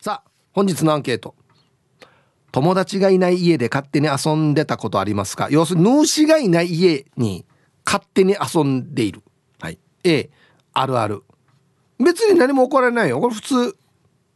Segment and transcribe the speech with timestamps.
[0.00, 1.34] さあ本日のアンケート。
[2.52, 5.48] 友達がいない家で勝手に遊んでたことありますか？
[5.50, 7.44] 要するに主がいない家に
[7.84, 9.22] 勝手に遊んでいる。
[9.60, 9.78] はい。
[10.04, 10.30] A
[10.72, 11.22] あるある。
[11.98, 13.20] 別に何も起こらないよ。
[13.20, 13.76] これ普通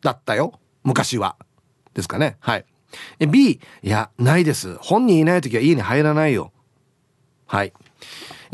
[0.02, 0.60] だったよ。
[0.82, 1.36] 昔は。
[1.94, 2.36] ですかね。
[2.40, 2.66] はい。
[3.26, 4.76] B いやないです。
[4.76, 6.52] 本人いない時は家に入らないよ。
[7.46, 7.72] はい。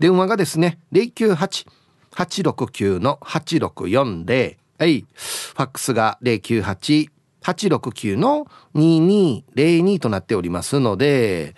[0.00, 5.06] 電話がですね098-869の8640はい。
[5.14, 11.54] ファックスが098-869の2202となっておりますので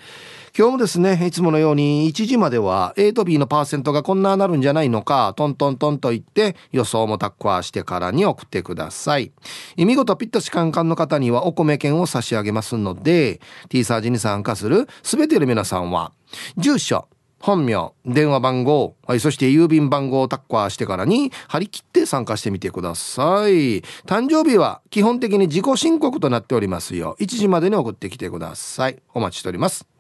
[0.57, 9.33] 今日もですねいつものように1時までは A と B のパーセントがこんななるんじゃないのかトントントンと言って予想もタッコアしてからに送ってください
[9.77, 16.13] 見事ピッタシカンカンの方にはお米券を差し上げますので T サージに参加する全ての皆さんは
[16.57, 17.09] 住所
[17.41, 23.83] 本名、電話番号、はい、そして郵便番号をタッカーしてからに張り切って参加してみてください。
[24.07, 27.17] 誕生日は基本的に自己申告となっておりますよ。
[27.21, 29.03] 1時までに送ってきてください。
[29.13, 29.94] お待ちしております。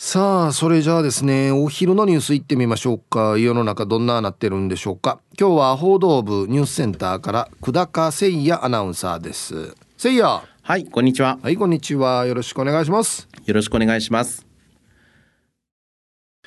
[0.00, 3.36] さあそれじゃあですねお昼のニュースいってみましょうか。
[3.36, 5.18] 世の中どんななってるんでしょうか。
[5.36, 9.74] 今日は報道部ニュースセンターから久高誠也アナウンサーです。
[10.00, 10.22] 誠也。
[10.62, 11.40] はいこんにちは。
[11.42, 12.26] はいこんにちは。
[12.26, 13.26] よろしくお願いします。
[13.44, 14.46] よろしくお願いします。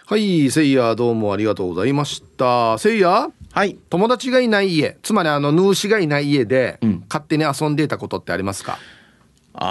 [0.06, 2.46] はい誠也どうもありがとうございました。
[2.76, 3.34] 誠也？
[3.52, 3.78] はい。
[3.90, 4.98] 友達がいない家。
[5.04, 8.80] つまりあのヌーシがいない家で、うん、勝手に遊んでいたことってありますか？
[9.56, 9.68] あ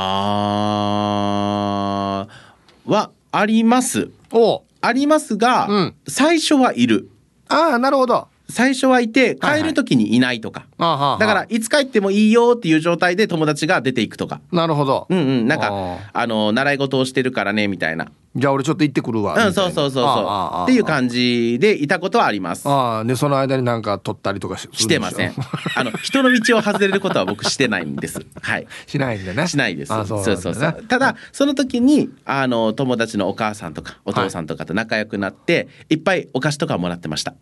[2.86, 4.10] ーはあります。
[4.32, 7.10] おありますが、うん、最初はいる。
[7.48, 14.40] ああなるほど最初はいて帰る時にいないとか、はいはい、だからいつ帰ってもいいよっていう状態で友達が出ていくとか。
[14.52, 15.06] なるほど。
[15.08, 15.48] うんうん。
[15.48, 18.10] なんかあの習い事をしてるからねみたいな。
[18.36, 20.62] じゃあ俺ちょっと行ってくるわうんそうそうそうそう。
[20.64, 22.68] っていう感じでいたことはあります。
[22.68, 25.34] ああでその間になんか取ったりとかししてません。
[25.74, 28.24] あの人の道を外れることは僕してないんです。
[28.40, 28.66] はい。
[28.86, 29.48] しないんだね。
[29.48, 29.88] しないです。
[29.88, 30.84] そうそうそうそう。
[30.86, 35.60] ただその時にあの友達のお母さんとかお父さんとかと仲良くなって、は
[35.90, 37.34] い、いっぱいお菓子とかもらってました。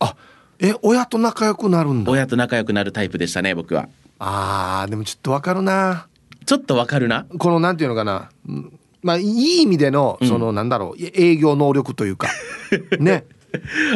[0.00, 0.14] あ
[0.60, 2.10] え親と仲良くなるんだ。
[2.12, 3.88] 親と仲良くなるタイプでしたね僕は。
[4.18, 6.06] あーでもちょっとわかるな。
[6.46, 7.26] ちょっとわかるな。
[7.38, 8.30] このなんていうのかな。
[9.02, 11.02] まあいい意味でのその、なんだろう。
[11.14, 12.28] 営業能力というか。
[12.98, 13.24] ね。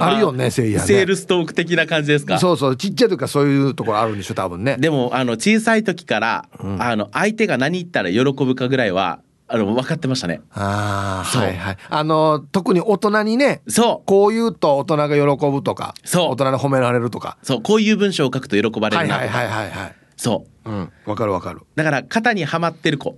[0.01, 2.39] あるよね、せいや、ね、セールストーク的な感じですか？
[2.39, 4.77] そうそう、ちっちゃい時からそういうところあるんでしょ、多分ね。
[4.79, 10.43] でも、あの小さい時から、うん、あの相手が何言ったら喜ぶかぐらいはあの分かってましたね。
[10.53, 11.77] ああ、はいはい。
[11.89, 19.95] あの特に大人にね、そうこう言うと大人が喜ぶとか、そう大人に褒められるとか、そうこういう文章を書くと喜ばれるなはいはいはいはい。
[20.17, 20.71] そう。
[20.71, 21.63] うん、わかるわかる。
[21.77, 23.17] だから型にはまってる子。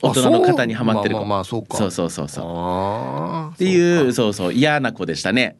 [0.00, 1.20] 大人の方にはまってる子。
[1.20, 1.76] まあまあまあそうか。
[1.76, 3.54] そうそうそうそう。
[3.54, 5.56] っていうそうそう嫌な子でしたね。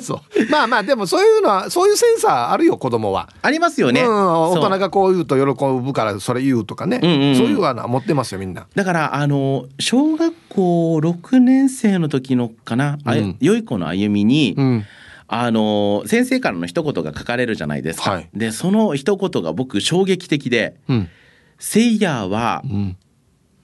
[0.00, 0.50] そう。
[0.50, 3.28] まあまあでもそういうのはそういうセンサーあるよ子供は。
[3.42, 8.66] ありますよね、うん、大人がこう言うと喜ぶからそれ言うとかね、うんうんうん、そういうは持ってますよみんな。
[8.74, 14.84] だからあの小学校6年生の時のかな、うん、良い子の歩みに、うん。
[15.30, 18.12] あの先生からの一言が書かれるじゃないですか。
[18.12, 21.08] はい、でその一言が僕衝撃的で、うん、
[21.58, 22.96] セイヤーは、うん、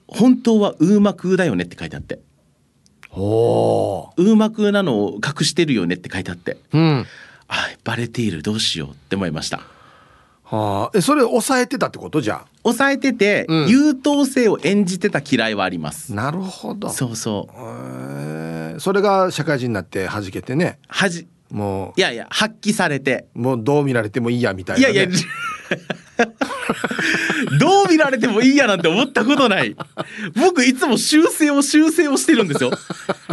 [0.07, 2.19] 本当はウーマクだよねって書いてあって。
[3.17, 7.05] おウーマクなのを隠してるよねって書いてあって、うん、
[7.47, 9.61] あバレているどうしようって思いました。
[10.43, 12.19] はあ、えそれ抑えてたってこと？
[12.19, 16.13] じゃ抑えてて、うん、優等生を演じてた嫌いはあります。
[16.13, 16.89] なるほど。
[16.89, 17.49] そうそ
[18.75, 18.81] う。
[18.81, 20.77] それが社会人になって弾けてね。
[20.87, 21.99] はじもう。
[21.99, 23.27] いやいや発揮されて。
[23.33, 25.17] もうどう見られてもいいやみたいな、ね、いやいや
[27.59, 29.75] どう見られてもいいやなんて思ったことない。
[30.35, 32.71] 僕いつも修正を修正をしてるんですよ。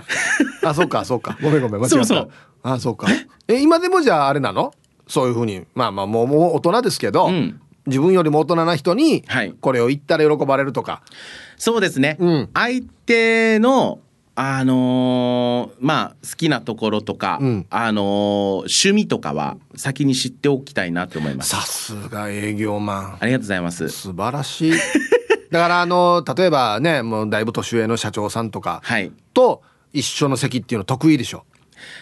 [0.64, 1.38] あそうかそうか。
[1.42, 1.96] ごめんごめん間違った。
[1.96, 2.30] そうそう。
[2.62, 3.06] あそうか。
[3.48, 4.72] え今でもじゃああれなの？
[5.06, 5.64] そういうふうに。
[5.74, 9.24] まあまあもうもう大人ですけど、うん、自分よりも大人な人に
[9.60, 11.10] これを言ったら喜ばれるとか、はい、
[11.56, 13.98] そうですね、うん、相手の
[14.34, 21.50] あのー、まあ好きなところとか、うん、あのー、趣味とかは先に知っておきたいなと思います。
[21.50, 23.16] さすが営業マン。
[23.20, 23.88] ありがとうございます。
[23.90, 24.72] 素晴らしい。
[25.52, 28.82] だからあのー、例えばねもうだいぶ年上の社長さんとか
[29.34, 29.62] と
[29.92, 31.44] 一緒の席っていうの得意でしょ？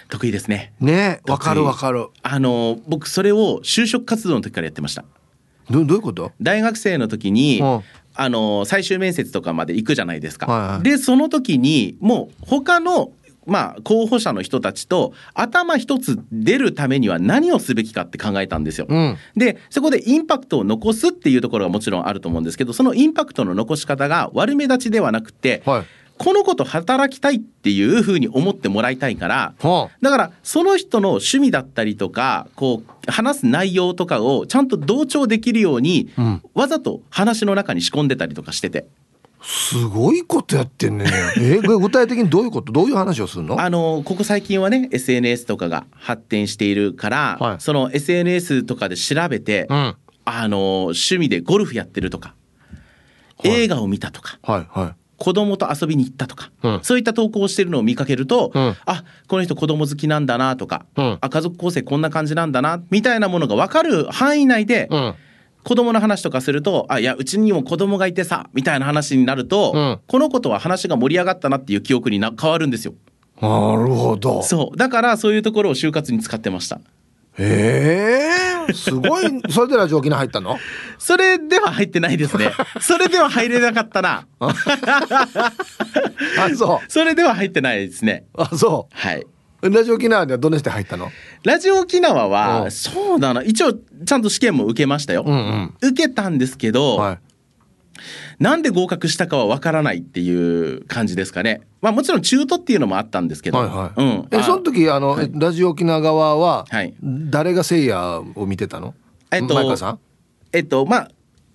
[0.09, 0.73] 得意ですね。
[0.79, 2.09] ねわかるわかる。
[2.23, 5.05] あの僕それを就職活動の時からやってました。
[5.69, 6.31] どどういうこと？
[6.41, 7.83] 大学生の時に、うん
[8.21, 10.47] あの最終面接とかまで行くじゃないですか。
[10.47, 13.13] はいはい、でその時にもう他の
[13.47, 18.87] まあ、候補者の人たちと頭一つ出るためには何をすべきかって考えたんですよ。
[18.89, 25.85] うん、でそこでインパクトを残すっていうところがもちろんあると思うんですけどそのインパクトの残し方が悪目立ちではなくて、はい、
[26.21, 38.87] この子と働きたいっていうふうに思ってもらいたいから、はあ、だからその人の趣味だったりとかこう話す内容とかをちゃんと同調できるように、うん、わざと話の中に仕込んでたりとかしてて。
[39.43, 41.07] すごいことやってんね。
[41.41, 42.71] え具体的にどういうこと？
[42.71, 43.59] どういう話をするの？
[43.59, 49.97] あのここ最近はね SNS とかが発展しているから、はい、その SNS とかで調べて、うん、
[50.27, 52.35] あの趣味でゴルフやってるとか、
[53.39, 65.15] はい、映画を見たとか、はいはい、子供と遊びに行ったとか、うん、そういった投稿をしてるのを見かけると、うん、あこの人子供好きなんだなとか、うん、あ家族構成こんな感じなんだなみたいなものが分かる範囲内で、うん、
[65.63, 72.95] 子供の話とかすると「あいやうちにも子供がいてさ」みたいな話になると、この子とは話が盛り上がったなっていう記憶にな変わるんですよ。
[73.43, 74.43] なるほど。
[74.43, 74.77] そう。
[74.77, 76.81] だからそういうところを就活に使ってました。
[77.39, 78.20] へえ
[78.73, 80.59] すごいそれでラジオ沖縄入ったの？
[80.99, 82.53] それでは入ってないですね。
[82.81, 84.27] それでは入れなかったな。
[84.39, 84.55] あ
[86.57, 86.85] そう。
[86.91, 88.25] それでは入ってないですね。
[88.35, 88.97] あそう。
[88.97, 89.27] はい。
[89.63, 91.11] ラジオ沖縄ではどんなして入ったの？
[91.45, 97.19] ラジオ沖縄はそうだな一応ちゃんと試験も受けましたよ、うんうん、受けたんですけど、はい
[98.41, 101.61] なんで合格したかはわからないっていう感じですかね。
[101.81, 103.59] まあもちろん中途っていうのもあったんですけど。
[103.59, 104.29] はいはい、うん。
[104.33, 108.95] えその時あの、はい、ラジオ沖縄側は、はい、誰がせいやを見てたの？
[109.31, 109.99] えっとさん？
[110.53, 111.11] えっとまあ。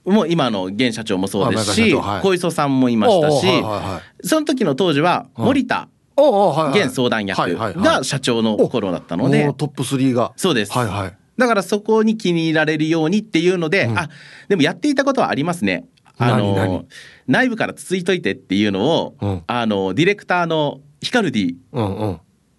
[0.06, 10.32] もう今の現社長もそうですし、はい、小磯さんもいましたし、はいはいはい、その時の当時は森田現相談役が社長の頃だったので、トップ3が。
[10.36, 14.08] そうです、はいはい、だからそこに気に入られるようにっていうので、うん、あ
[14.48, 15.88] でもやっていたことはありますね
[16.18, 16.86] あの
[17.28, 21.56] 内部からつついといてっていうのを、うん、あのディレクターのヒカルディ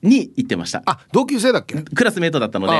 [0.02, 0.82] に言ってました。
[0.86, 1.82] あ同級生だっけ？
[1.82, 2.72] クラスメートだったので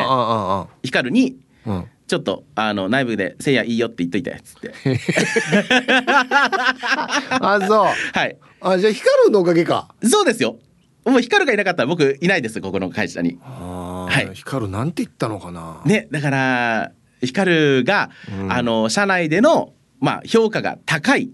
[0.83, 1.37] ヒカルに、
[1.67, 1.87] うん。
[2.07, 4.73] ちょっとあの内部で「せいやいいよ」って言っといてっつって。
[7.41, 7.87] あそう。
[8.15, 8.37] はい。
[8.61, 9.93] あじゃあヒカルのおかげか。
[10.05, 10.57] そうですよ。
[11.05, 13.41] もうヒカルがいなかったら僕いないですここの会社に。
[13.43, 14.35] はい。
[14.37, 15.83] ヒカルなんて言ったのかな。
[15.85, 21.31] ねだからヒカルが、うん、あの社内でのまあ、評価が高い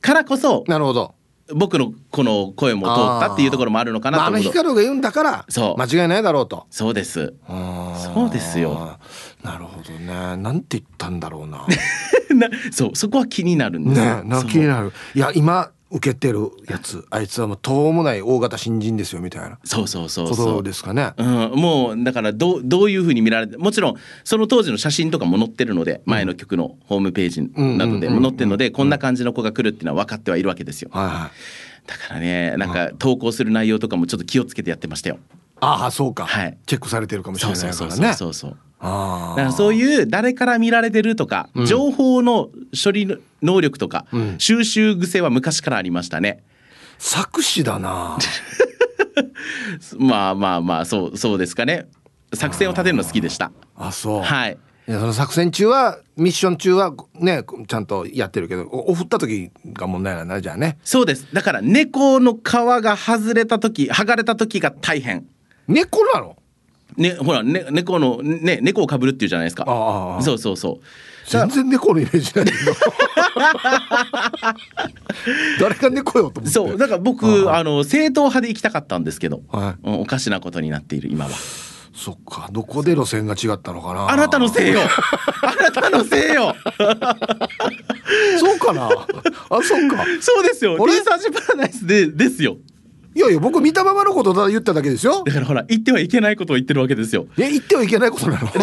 [0.00, 1.14] からこそ、なるほど。
[1.54, 5.80] 僕のこの声も通ったっていうところもあるのかなと思う、まあ、あの光が言うんだからそう。
[5.80, 6.66] 間違いないだろうと。
[6.70, 7.34] そうです。
[7.46, 8.98] そうですよ。
[9.42, 10.36] なるほどね。
[10.38, 11.66] なんて言ったんだろうな。
[12.34, 14.92] なそうそこは気になるんですねな気になる。
[15.14, 17.06] いや今受けてるやつ。
[17.10, 19.58] あいつはもうとうもない大型新人ですよみたいな。
[19.64, 23.94] そうそうそうことですかね、うん、もうだからどどういうふうに見られてもちろん
[24.24, 31.30] その当時の写真とかも載ってるので、前の曲のホームページなどでも載ってるので、こんな感じの子が来るっていうのは分かってはいるわけですよ、はいは
[31.84, 35.18] い、だからねなんか投稿する内容とかもちょっと気をつけてやってましたよ。
[35.60, 37.72] ああそうか、はい、チェックされてるかもしれないからね。
[37.72, 42.50] そうそうそうそうだからそういう誰から見られてるとか、情報の
[42.82, 44.06] 処理能力とか、
[44.38, 46.42] 収集癖は昔からありましたね。
[46.98, 48.18] 作詞だな。
[49.98, 51.86] まあまあまあそうそうですかね。
[52.34, 53.52] 作戦を立てるの好きでした。
[53.76, 54.22] あそう。
[54.22, 54.58] はい。
[54.86, 60.76] いやその作戦中はミッション中はねちゃんとやってるけどお振った時が問題なんだじゃあね。
[60.84, 61.26] そうです。
[61.32, 65.24] だから猫の皮が外れた時剥がれた時が大変。
[65.68, 66.36] 猫なの？
[66.96, 69.64] ねほら、ね、猫のね猫をかぶるっていうじゃないですか。
[70.22, 70.84] そうそうそう。
[71.26, 72.74] 全然猫のイメージないけど。
[75.60, 76.50] 誰が猫よと思って。
[76.50, 76.78] そう。
[76.78, 81.30] だから僕あの正統派で行きたかったんですけど、はい、おかしなことになっている今は。
[81.94, 82.48] そっか。
[82.52, 84.10] どこで路線が違ったのかな。
[84.10, 84.80] あなたのせいよ。
[85.42, 86.54] あなたのせいよ。
[88.38, 88.88] そうかな。
[88.88, 90.04] あそっか。
[90.20, 90.76] そうですよ。
[90.86, 92.56] リーサーチパラダイスでですよ
[93.14, 95.22] いやいや僕見たままのことだ言っただけですよ。
[95.24, 97.26] だからほら言ってはいけないことを言ってるわけですよ。
[97.38, 98.48] え言ってはいけないことなの。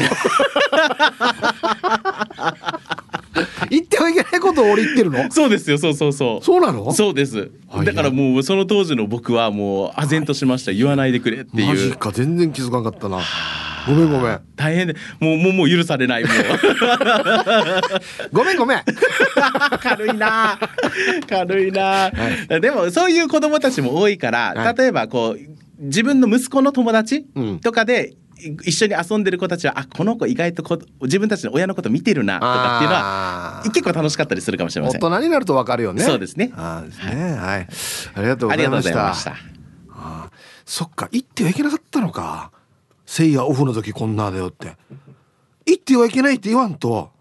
[3.70, 5.32] 言ってはいけないことを俺言ってるの？
[5.32, 6.46] そうですよそうそうそう。
[6.46, 6.92] そうなの？
[6.94, 7.50] そうです。
[7.86, 10.74] だからもうその当時の僕はもう唖然としました。
[10.74, 11.68] 言わないでくれっていう。
[11.68, 13.22] マジか全然気づかなかったな
[13.88, 14.42] ごめんごめん。
[14.56, 16.34] 大変でもうもうもう許されないもう。
[18.32, 18.84] ごめんごめん。
[19.82, 20.60] 軽いな。
[21.28, 22.12] 軽いな、は
[22.58, 27.26] い、でもそういう子供たちも多いから、はい、例えばこう自分の息子の友達
[27.62, 28.14] とかで、
[28.64, 35.00] 一緒に遊んでる子たちはあこの子意外とこ自分たちの親のこと見てるなとかっていうのは結構楽しかったりするかもしれません。
[35.02, 36.04] 大人になるとわかるよね。
[36.04, 36.52] そうですね。
[36.56, 37.68] あですね、はい、
[38.16, 38.92] ありがとうございまし
[39.24, 39.36] た。
[39.92, 40.30] あ
[40.66, 42.52] そっか行ってはいけなかったのか
[43.12, 44.78] せいやオフの時こんなだよって
[45.66, 47.12] 行ってはいけないって言わんと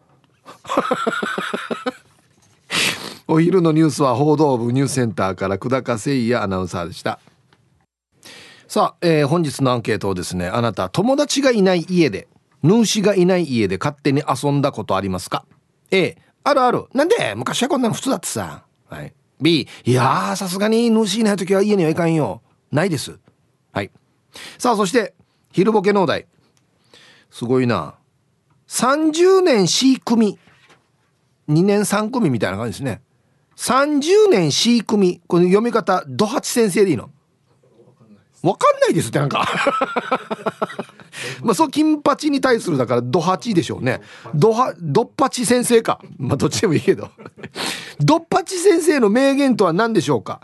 [3.26, 7.18] お昼のニュースは報道部ニュースセンターから久高誠也アナウンサーでした。
[8.68, 12.28] さあ、えー、本日のアンケートをですねあなた友達がいない家で
[12.62, 15.44] 主がいない家で勝手に遊んだことありますか
[15.90, 16.84] ？A あるある。
[16.94, 17.34] なんで？
[17.34, 22.42] 昔はこんなの普通だってさ、はい、B いやさすがに主いない時は家には行かんよ。
[22.70, 23.18] ないです。
[23.72, 23.90] はい。
[24.56, 25.14] さあそして
[25.52, 26.26] 昼ボケ農大
[27.30, 27.94] すごいな。
[28.68, 30.38] 30年 C 組。
[31.48, 33.02] 2年3組みたいな感じですね。
[33.56, 35.20] 30年 C 組。
[35.26, 37.10] この読み方ドハチ先生でいいの？
[38.42, 39.44] わかんないですってなんか。
[41.42, 44.00] まあそう金八に対するだからドハチでしょうね。
[44.34, 46.00] ドハドッパチ先生か。
[46.18, 47.10] まあどっちでもいいけど。
[47.98, 50.40] ドッパチ先生の名言とは何でしょうか？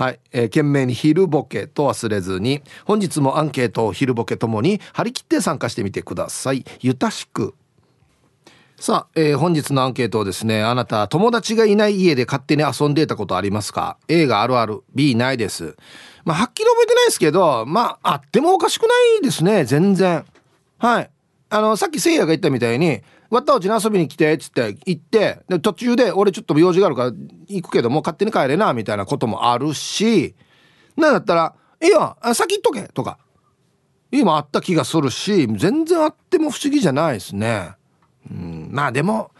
[0.00, 6.64] はい、えー、懸命に昼ボケと忘れずに本日もアンケートを昼ボケともに張り切って参加してみてください。
[6.80, 7.54] ゆたしく。
[8.78, 14.84] さあ、えー、本日のアンケートをですねあなた友達がいない家で勝手に遊んでいたことありますか？A があるある。
[14.94, 15.76] B ないです。
[16.24, 18.88] まあ、はっきり覚えてないですけど、まあ、あってもおかしくな
[19.18, 20.24] いですね、全然。
[20.78, 21.10] はい。
[21.50, 27.12] あの、さっきせいやが言ったみたいに、わったおちに遊びに来て、っつって行って、で、途中で、俺ちょっと用事があるから
[27.46, 30.34] 行くけどもう、勝手に帰れな、みたいなこともあるし、
[30.96, 33.18] なんだったら、いいよ、先行っとけ、とか。
[34.12, 37.72] 今あった気がするし、全然あっても不思議じゃないですね。
[38.28, 39.30] うん、まあでも、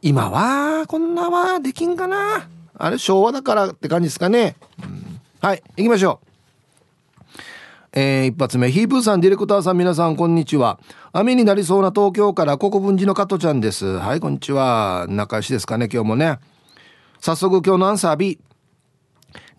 [0.00, 2.48] 今は、こんなはできんかな。
[2.76, 4.56] あれ、昭和だからって感じですかね。
[4.82, 5.04] うん
[5.44, 6.33] はい行きましょう
[7.96, 8.72] えー、一発目。
[8.72, 10.80] ヒープーさんディレクターさん皆さんこんにちは。
[11.12, 13.86] 雨になりそうな東京から国分寺の加トちゃんです。
[13.86, 15.06] はいこんにちは。
[15.08, 16.40] 仲良しですかね今日もね。
[17.20, 18.40] 早速今日のアンサー B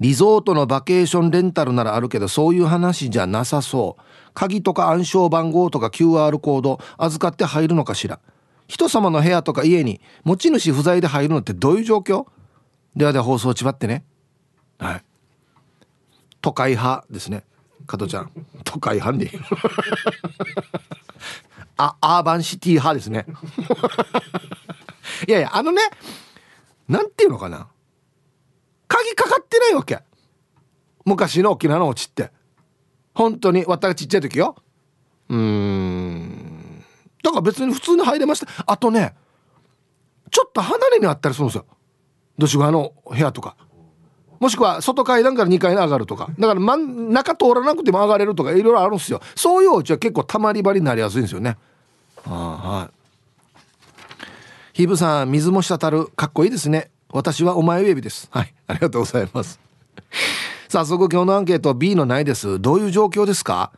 [0.01, 4.01] リゾートのバケーションレンタルならあるけどそういう話じゃなさそう。
[4.33, 8.19] 鍵とか暗証番号とか QR コード預かって入るのかしら。
[8.67, 12.25] 人様の部屋とか家に持ち主不在で入るのってどういう状況？
[12.97, 14.03] ではでは放送ちばってね。
[14.77, 15.03] はい。
[16.41, 17.45] 都会派ですね。
[17.85, 18.31] 加藤ちゃん。
[18.63, 19.29] 都会派に。
[21.77, 23.25] あアーバンシティ派ですね。
[25.27, 25.81] いやいやあのね
[26.87, 27.67] なんていうのかな。
[28.87, 29.99] 鍵かかってないわけ。
[31.05, 32.31] 昔の沖縄のおちって。
[33.13, 34.55] 本当に私ちっちゃい時よ。
[35.29, 36.83] うん。
[37.23, 38.51] だから別に普通に入れました。
[38.67, 39.15] あとね
[40.31, 41.65] ちょっと離れにあったりするんですよ。
[42.37, 43.55] どしがの部屋とか。
[44.45, 46.29] もしくは外階段から2階に上がるとか。
[46.37, 49.19] だから真ん中通らなくても上がれるとかいろいろあるんですよ。
[49.33, 51.57] そういうお家は結構たまり場になりやすいんですよね。
[52.23, 52.93] はい。
[54.73, 56.05] ヒブさん水も滴る。
[56.15, 56.91] かっこいいですね。
[57.09, 58.27] 私はお前ウェビです。
[58.29, 58.53] はい。
[58.67, 59.59] ありがとうございます。
[60.69, 62.61] 早速今日のアンケート B のないです。
[62.61, 63.71] どういう状況ですか？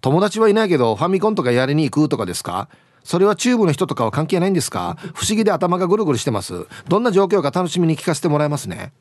[0.00, 2.68] 友達はいないけどファミコンとかやりに行くとかですか？
[3.04, 4.96] それはチューブの人とかは関係ないんですか？
[5.14, 6.66] 不思議で頭がぐるぐるしてます。
[6.88, 8.92] どんな状況か楽しみに聞かせてもらいますね。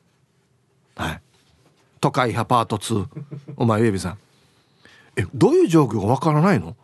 [0.96, 1.22] はい。
[2.00, 3.06] 都会派パート2
[3.58, 4.18] お前ウェビさん。
[5.18, 6.76] えどういう状況がわからないの？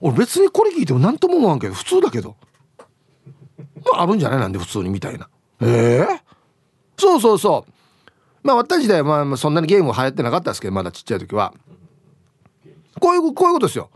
[0.00, 2.36] 俺別にこれ聞いても何とも思わんけど普通だけど。
[3.92, 4.38] まああるんじゃない？
[4.40, 5.28] なんで普通にみたいな。
[5.60, 6.20] ええー、
[6.96, 7.72] そうそうそう。
[8.42, 11.54] まあ私でまあそんなにゲーム流行ってなかったですけどまだちっちゃい時は。
[13.00, 13.90] こういうこういうことですよ。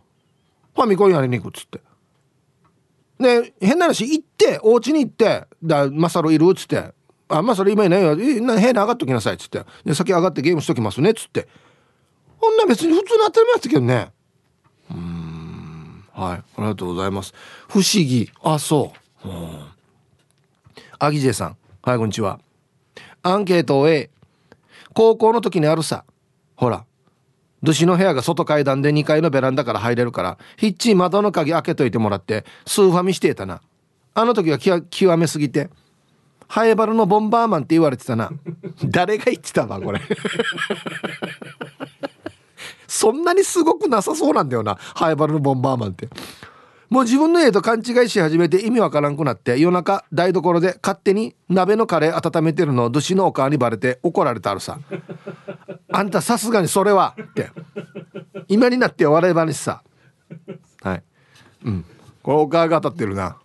[0.74, 1.80] ファミコンやりに行くっつって。
[3.20, 6.92] で変な話行ってお家に行って「だマサロいる?」っつって。
[7.32, 8.14] あまあそれ今いないよ。
[8.14, 9.64] 部屋に上がっときなさい」つって。
[9.84, 11.48] で先上がってゲームしときますねつって。
[12.38, 14.12] こんな別に普通の当たり前ですけどね。
[14.90, 16.04] うん。
[16.12, 16.36] はい。
[16.36, 17.32] ありがとうございます。
[17.68, 18.30] 不思議。
[18.42, 18.92] あそ
[19.24, 19.28] う。
[19.28, 19.66] うん。
[20.98, 21.56] アギジェさん。
[21.82, 22.38] はいこんにちは。
[23.22, 24.10] アンケートを A
[24.92, 26.04] 高校の時にあるさ。
[26.56, 26.84] ほら。
[27.64, 33.62] 主の部屋が外階段で2階のベランダから入れるからひっちり窓の鍵開けといてもらってスーファミしてたな。
[34.14, 35.70] あの時は極めすぎて。
[36.52, 38.30] ハエバルのボンバーマンって言われてたな。
[38.84, 40.02] 誰が言ってたわこれ。
[42.86, 46.10] そんなにすごくなさそうなんだよなハエバルのボンバーマンって。
[46.90, 54.78] もう自分の家と勘違いし始めて意味わからんくなって夜中台所で勝手に鍋のカレー温めてるのを寿司のお母にバレて怒られたあるさ。
[55.90, 57.50] あんたさすがにそれはって。
[58.48, 59.82] 今になって笑い話さ。
[60.82, 61.02] はい。
[61.64, 61.84] うん。
[62.22, 63.38] これお母が当たってるな。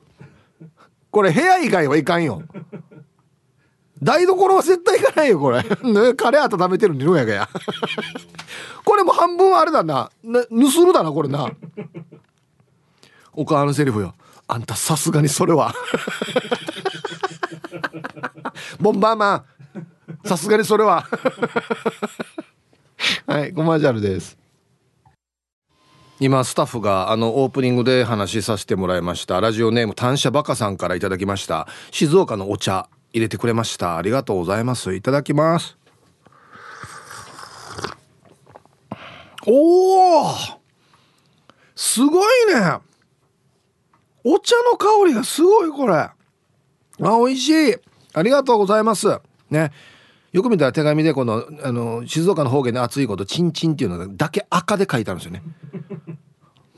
[1.09, 2.43] これ部屋以外はいかんよ。
[4.01, 5.63] 台所は絶対行かないよこれ。
[6.15, 7.49] カレー温めてるにのやがや。
[8.85, 10.11] これも半分あれだな。
[10.23, 11.51] な盗るだなこれな。
[13.33, 14.13] お母のセリフよ。
[14.47, 15.73] あんたさすがにそれは。
[18.79, 19.43] ボンバーマン
[20.25, 21.07] さすがにそれは。
[23.27, 24.37] はいコマーシャルです。
[26.19, 29.39] 今スタッフがあのオープニングで話しさせてもらいました。
[29.39, 31.67] ラジオネーム単車バカさんからいただきました。
[31.91, 32.89] 静岡のお茶。
[33.17, 33.97] 入れてくれました。
[33.97, 34.93] ありがとうございます。
[34.93, 35.77] いただきます。
[39.45, 40.35] おお
[41.75, 42.79] すごいね！
[44.23, 45.93] お茶の香りがすごいこれ。
[45.93, 46.11] あ
[46.99, 47.75] 美味しい。
[48.13, 49.19] ありがとうございます。
[49.49, 49.71] ね。
[50.33, 55.41] よく見たら手紙でこのあの静岡の方言で熱いことチンチンっていうのだけ赤で書いてあるんですよね。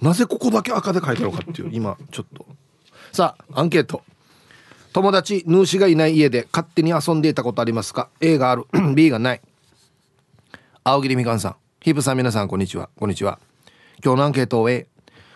[0.01, 2.45] なぜここだけ赤で書いてあるのかっていう今ちょっと。
[3.11, 4.03] さあアンケート。
[4.91, 8.65] 友達ヌーシがいない家で勝手に遊んでいたことありますか？A がある。
[8.95, 9.41] B がない。
[10.83, 11.55] 青桐みかんさん。
[11.79, 12.89] ヒープさん皆さんこんにちは。
[12.97, 13.39] こんにちは。
[14.03, 14.87] 今日のアンケートを A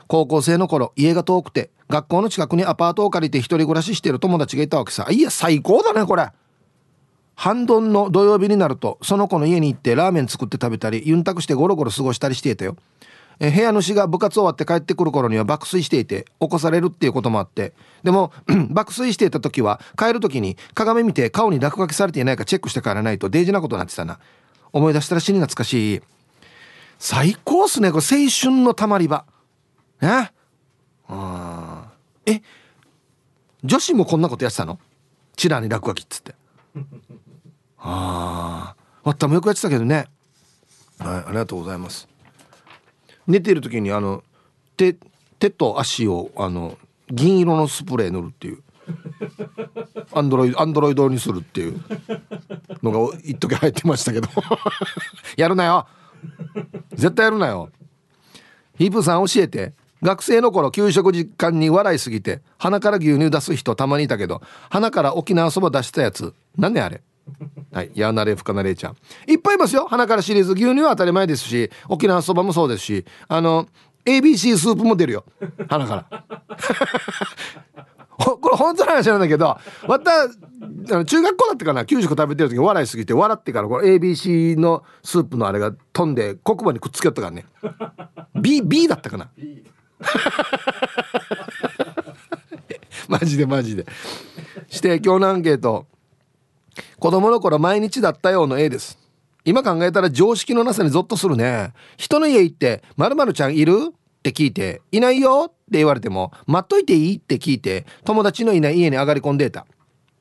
[0.07, 5.07] 高校生の頃家が遠くて学校の近くにアパートを借りて一人暮らししてる友達がいたわけさ。
[5.11, 6.29] いや最高だねこれ。
[7.35, 12.75] 半ドンの土曜日になるとその子の家に行ってラーメン作って食べたりユンタクしてゴロゴロ過ごしたりしていたよ。
[13.39, 17.73] え部屋主が部活終わって帰ってくる頃には爆睡していて起こされるっていうこともあって。
[18.03, 18.31] でも
[18.69, 24.19] 爆睡していた時は帰る時に鏡見て顔に落書きされていないかチェックして帰らないとデージなことになってたな。
[24.71, 26.01] 思い出したら死に懐かしい。
[26.99, 29.25] 最高っすねこれ青春のたまり場。
[30.01, 30.31] ね
[31.07, 31.91] あ
[32.25, 32.41] え？
[33.63, 34.79] 女子もこんなことやってたの？
[35.35, 36.35] チラに落書きっつって。
[37.79, 40.07] ああわったもよくやってたけどね。
[40.99, 42.07] はいありがとうございます。
[43.27, 44.23] 寝てる時にあの
[44.77, 44.95] 手
[45.39, 46.77] 手と足をあの
[47.09, 48.63] 銀色のスプレー塗るっていう。
[50.11, 51.81] アンドロイドアンドロイドにするっていう
[52.81, 54.27] のが一時入ってましたけど。
[55.37, 55.87] やるなよ。
[56.91, 57.69] 絶対やるなよ。
[58.77, 59.73] ヒープさん教えて。
[60.03, 66.33] 学生の頃給食時間に笑いすぎて鼻から牛乳出す人たまにいたけど鼻から沖縄そば出したやつ。
[66.57, 67.01] 何ねあれ？
[67.73, 67.91] はい。
[67.95, 68.95] やなれふかなれちゃん。
[69.27, 69.87] いっぱいいますよ。
[69.87, 73.05] 鼻からシリーズ牛乳は当たり前ですし沖縄そばもそうですし。
[73.27, 73.67] あの
[74.05, 75.25] ABC スープも出るよ。
[75.69, 76.23] 鼻から。
[78.15, 80.27] これ本当の話なんだけどまた
[81.05, 81.83] 中学校だったかな？
[81.85, 87.45] 給食食べてる時笑いすぎて笑ってからこの ABC のスープのあれが飛んで黒板にくっつけよったからね。
[88.39, 89.29] B, B だったかな？
[93.09, 93.85] マジでマジで。
[94.69, 95.87] して今日のアンケート
[96.99, 98.97] 子供の頃毎日だったようの A です。
[99.45, 101.73] 今考えたら常識のなさにゾッとするね。
[101.97, 109.65] 人の家行って「まるちゃんいる?」って聞いて「いないよ」って言われても「待っといていい?」って聞いて友達のいない家に上がり込んでいた。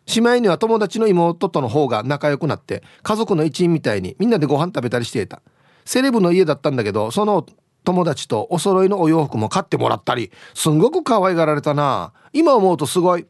[0.05, 5.41] しまいには友達の妹との方が仲良くなって家族の一員みたいにみんなでご飯食べたりしていた。
[5.85, 7.47] セレブの家だったんだけどその
[7.85, 12.13] 友達とお揃いのお洋服も買ってもらったりすんごく可愛がられたな。
[12.33, 13.27] 今思うとすごい。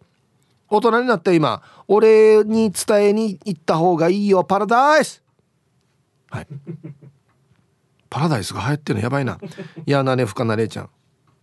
[0.73, 1.63] 大人になった今。
[1.87, 4.43] 俺に伝えに行った方がいいよ。
[4.43, 5.23] パラダイス。
[6.31, 6.47] はい。
[8.09, 9.39] パラダイスが流行ってるのやばいな。
[9.85, 10.91] いやなねふかなれちゃん。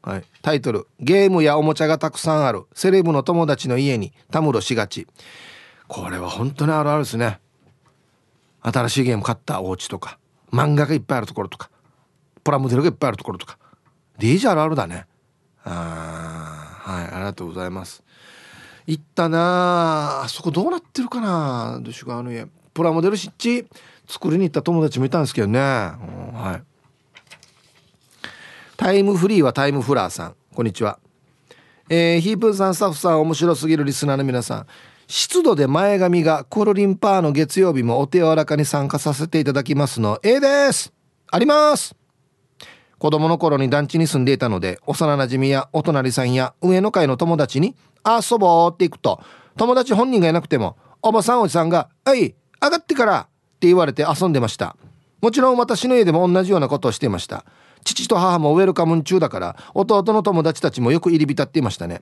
[0.01, 0.23] はい。
[0.41, 2.63] タイトル「ゲームやおもちゃがたくさんある。
[2.73, 4.13] セレブの友達の家に。
[4.31, 5.05] たむろしがち」
[5.87, 7.39] これは本当にあるあるですね。
[8.61, 9.61] 新しいゲーム買った。
[9.61, 10.17] お家とか。
[10.51, 11.69] 漫画がいっぱいあるところとか。
[12.43, 13.59] プラモデルがいっぱいあるところとか。
[14.17, 15.05] DJ あるあるだね。
[15.63, 17.05] あはい。
[17.13, 18.03] ありがとうございます。
[18.89, 20.29] 行ったなあ。
[20.29, 22.47] そこどうなってるかなどうしようあの家。
[22.73, 23.67] プラモデル湿地。
[24.07, 25.63] 作りに行った友達もいたんですけどね、うん、
[26.33, 26.63] はい。
[28.75, 30.35] タイムフリーはタイムフラーさん。
[30.55, 30.97] こんにちは。
[31.87, 34.67] えー、ヒープーさんスタッフさん面白すぎるリスナーの皆さん。
[35.05, 40.91] 湿度で前髪がコロリンパーの月曜日もお手柔らかに参加させていただきますの A です。
[41.29, 41.95] あります。
[42.99, 49.21] 子供の頃に団地に住んでいたので幼なじみやお隣さんや上の階の友達に遊ぼうって行くと
[49.57, 53.19] 友達本人がいなくてもおばさんおじさんが「はい上がってから」
[53.55, 54.75] って言われて遊んでました。
[55.21, 57.43] もちろん私の家でも同じようなことをしていました。
[57.83, 62.01] 父と母もウェルカム中だから弟の友達たちもよく入り浸っていましたね。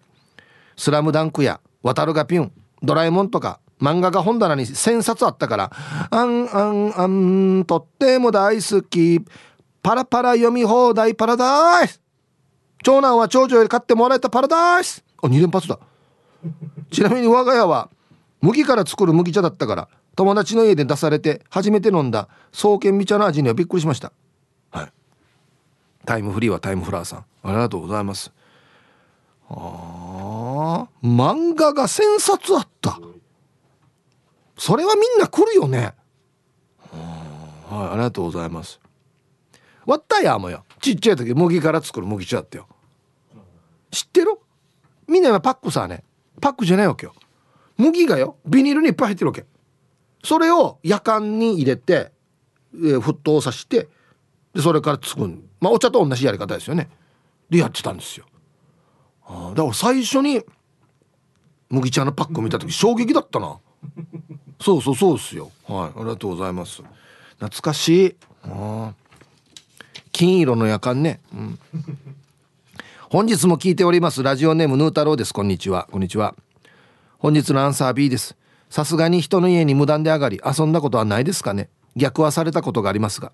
[0.76, 2.52] スラムダンクや渡るがピュン
[2.84, 5.72] ドラえもんとか漫画が本棚に1000冊あったから
[6.10, 9.24] 「あんあんあんとっても大好き。
[9.82, 12.02] パラパラ読み放題パラダイス。
[12.84, 15.04] 長男は長女より買ってもらえたパラダイス。
[15.22, 15.80] あ2連発だ。
[16.92, 17.90] ちなみに我が家は
[18.42, 24.12] 麦から作る麦茶だったから友達の家で出されて初めて飲んだ創建美茶の味にはびっくりしました。
[24.72, 24.92] はい。
[26.06, 27.26] タイムフリーはタイムフラーさん。
[27.44, 28.32] ありがとうございます。
[29.50, 33.00] ああ漫画が1000冊あった。
[34.58, 35.94] それはみんな来るよね。
[37.70, 38.80] はいありがとうございます。
[39.88, 40.66] 割ったやもよ。
[40.82, 42.68] ちっちゃい時麦から作る麦茶だってよ。
[43.90, 44.38] 知ってる？
[45.08, 46.04] みんな今パックさね。
[46.42, 47.16] パックじゃないわけよ。
[47.78, 48.36] 麦がよ。
[48.46, 49.46] ビニールにいっぱい入ってるわけ。
[50.24, 52.12] それを夜間に入れて、
[52.74, 53.88] えー、沸騰させて
[54.54, 55.42] でそれから作る。
[55.62, 56.90] まあお茶と同じやり方ですよね。
[57.50, 58.26] でやってたんですよ。
[59.26, 60.44] あだから最初に
[61.70, 63.58] 麦茶のパックを見た時衝撃だったな。
[64.60, 65.50] そうそうそうですよ。
[65.66, 66.00] はい。
[66.00, 66.84] ありがとうございます。
[67.40, 68.16] 懐かしい。
[68.44, 68.94] あ
[70.18, 71.60] 金色の夜間ね、うん、
[73.08, 74.24] 本日も聞いております。
[74.24, 75.32] ラジオネームヌー太郎です。
[75.32, 75.88] こんにちは。
[75.92, 76.34] こんにちは。
[77.20, 78.36] 本日のアンサー B です。
[78.72, 81.70] さすがに人の家に無断で上がり遊んだことはないですかね。
[81.96, 83.32] 逆はされたことがありますが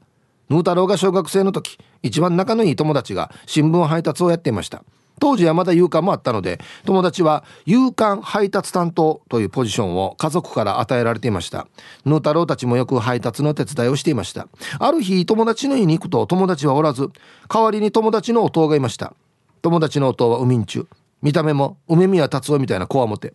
[0.50, 4.84] ヌー太郎が小学生の時一番仲のいい友達が新聞配達をやっていました。
[5.24, 11.66] 当時はまだ夕刊もあったので友達は夕刊配達担当というポジションを家族から与えられていました。
[12.04, 14.50] ヌー太郎たちもよく配達の手伝いをしていました。
[14.80, 17.10] ある日友達の家に行くと友達はおらず
[17.48, 19.14] 代わりに友達の弟がいました。
[19.62, 20.88] 友達の弟は海ん中。
[21.22, 23.34] 見た目も梅宮達夫みたいなこわもて。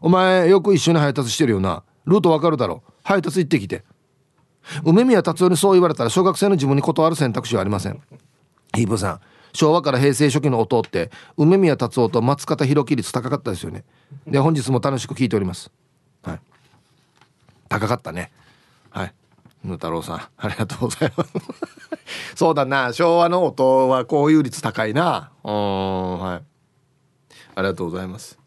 [0.00, 1.82] お前よく一緒に配達してるよな。
[2.06, 2.82] ルートわかるだろ。
[3.04, 3.84] 配達行ってきて。
[4.82, 8.00] 梅宮達夫にそう言われたら小学生の自分に断る選択肢はありません。
[8.74, 9.20] ヒープさん
[9.52, 13.84] 昭和から平成初期の音って梅宮達夫と松方弘樹率高かったですよね。
[14.26, 15.70] で本日も楽しく聞いております。
[16.22, 16.40] はい。
[17.68, 18.30] 高かったね。
[18.90, 19.14] はい。
[19.64, 21.32] ぬ太郎さんありがとうございます。
[22.34, 22.92] そうだな。
[22.92, 25.30] 昭和の音はこういう率高いな。
[25.44, 26.42] うんはい。
[27.54, 28.38] ありがとうございます。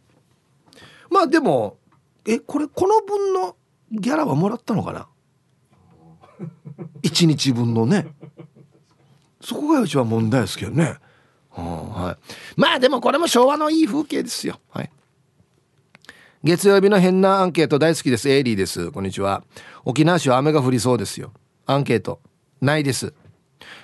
[1.10, 1.78] まあでも
[2.26, 3.56] えこれこの分の
[3.91, 5.08] ギャラはもらったのかな？
[7.04, 8.14] 1日分のね。
[9.45, 10.97] そこが一番問題ですけどね、
[11.51, 14.60] はい、まあでもこれも昭和のいい風景ですよ。
[14.69, 14.91] はい。
[16.43, 18.29] 月曜日の変なアンケート大好きです。
[18.29, 18.91] エイリーです。
[18.91, 19.43] こんにちは。
[19.84, 21.31] 沖縄市は雨が降りそうですよ。
[21.65, 22.19] アンケート。
[22.62, 23.13] ないです。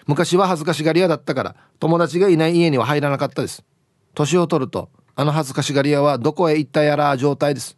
[0.05, 3.63] 昔は恥ずかしがり屋だったから友達がいない家には入らなかったです。
[4.13, 7.77] 年を取るとあの恥ずかしがり屋はどこへ行ったやら状態です、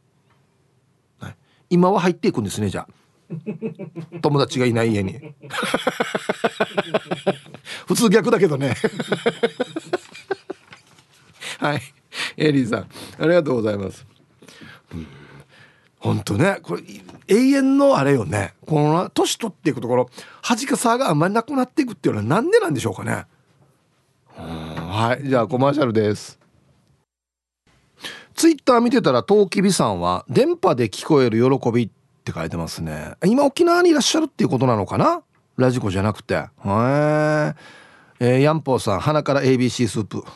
[1.20, 1.36] はい、
[1.70, 3.03] 今は入っていくんですねじゃあ。
[4.22, 5.20] 友達がいない家に。
[7.88, 8.76] 普通逆だけどね。
[11.60, 11.82] はい。
[12.38, 12.88] エリーさん
[13.20, 14.06] ありがとうございます。
[16.00, 16.84] 本当ねこれ
[17.28, 18.54] 永遠のあれよね。
[18.66, 20.10] この年取っていくところ
[20.42, 23.26] 恥かさがあんまりなくなっていくっていうのはなんでなんでしょうかね。
[24.36, 25.28] はい。
[25.28, 26.40] じゃあコマーシャルです。
[28.36, 33.16] ツイッター見てたらトウキビさんは電波で聞こえる喜びってって書いてますね。
[33.26, 35.22] 今沖縄にいらっしゃるっていうことなのかな？
[35.58, 36.36] ラジコじゃなくて。
[36.36, 37.54] へえ
[38.20, 40.24] えー、ヤンポーさん鼻から ABC スープ。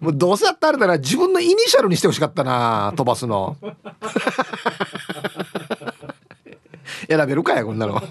[0.00, 3.58] もうどうせやったらあれだな自分のイニシャルにしてほしかったな飛ばすの。
[7.06, 8.02] 選べるかやこんなの。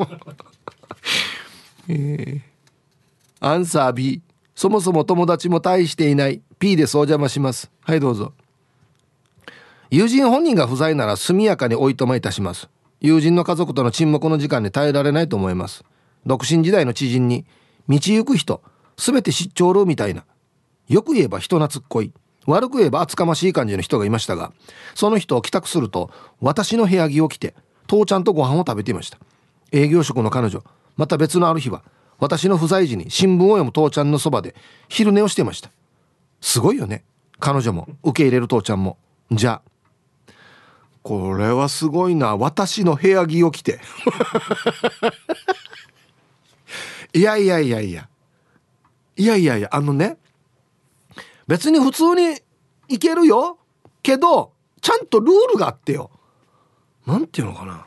[1.90, 2.42] えー、
[3.40, 4.22] アンサー B
[4.54, 6.44] そもそも友達も大していない。
[6.60, 7.72] P でそう邪魔します。
[7.82, 8.34] はいどうぞ。
[9.94, 12.68] 友人本人が不在なら速やかにおいとまいたします。
[13.00, 15.84] 友人の家族との沈黙の時間に耐えられないと思います。
[16.26, 17.46] 独身時代の知人に
[17.88, 18.64] 道行く人
[18.98, 20.26] 全て知っちょるみたいな。
[20.88, 22.12] よく言えば人懐っこい。
[22.48, 24.52] 悪く言えば厚かましい感じの人がいましたが
[24.96, 26.10] その人を帰宅すると
[26.42, 27.54] 私の部屋着を着て
[27.86, 29.20] 父ちゃんとご飯を食べていました。
[29.72, 30.64] 営業職の彼女
[30.98, 31.84] また別のある日は
[32.18, 34.56] 私の不在時に新聞を読む父ちゃんのそばで
[34.90, 35.70] 昼寝をしていました。
[36.42, 37.04] すごいよね。
[37.40, 38.98] 彼女も受け入れる父ちゃんも。
[39.32, 39.73] じゃあ
[41.04, 42.38] これはすごいな。
[42.38, 43.82] 私の部屋着を着て。
[47.14, 48.08] いやいやいやいや。
[49.16, 50.18] いやいやいやあのね
[51.46, 52.42] 別に普通に
[52.88, 53.60] いけるよ。
[54.02, 56.10] けどちゃんとルールがあってよ。
[57.06, 57.86] なんていうのかな。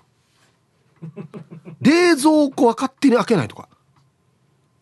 [1.81, 3.71] 冷蔵庫は勝手に開けないとか。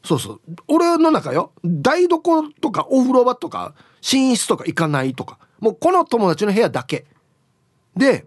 [0.03, 0.41] そうそう。
[0.67, 1.53] 俺の中よ。
[1.65, 5.39] 台所とかお風呂場とか寝室とか行かないとか。
[5.61, 7.07] もうこの友達の部屋だけ。
[7.97, 8.25] で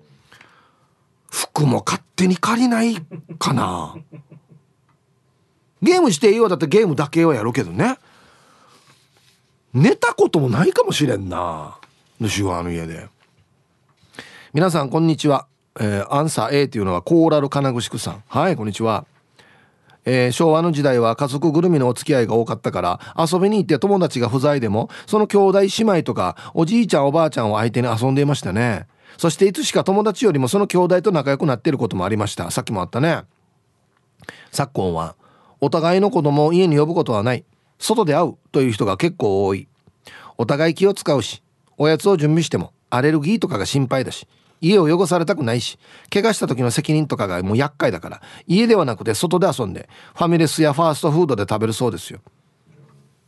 [1.31, 2.95] 服も勝手に借りない
[3.37, 3.95] かな。
[5.81, 6.47] ゲームしていいよ。
[6.47, 7.97] だってゲームだけはやるけどね。
[9.73, 11.77] 寝たこともないかもしれんな。
[12.19, 13.07] 主はあの家で。
[14.53, 15.45] 皆さんこんにちは、
[15.79, 18.23] えー、アンサー A っていうのはコーラル金具宿さん。
[18.27, 19.05] はいこんにちは。
[20.05, 28.87] えー、昭和の時代は家族ぐるみのお付き合いが多かったから遊びに行って友達が不在でもその兄弟姉妹とかおじいちゃんおばあちゃんを相手に遊んでいましたね。
[29.17, 32.51] そしていつしか友達よりもその兄弟と仲良くなっていることもありました。
[32.51, 33.23] さっきもあったね。
[34.51, 35.15] 昨今は
[35.59, 37.45] お互いの子供を家に呼ぶことはない。
[37.79, 39.67] 外で会うという人が結構多い。
[40.37, 41.41] お互い気を使うし
[41.77, 44.27] おやつを準備してもアレルギーとかが心配だし
[44.61, 45.77] 家を汚されたくないし
[46.11, 52.19] 怪我した時の責任とかがもう厄介だから家ではなくて外で遊んでファミレスやファーストフードで食べるそうですよ。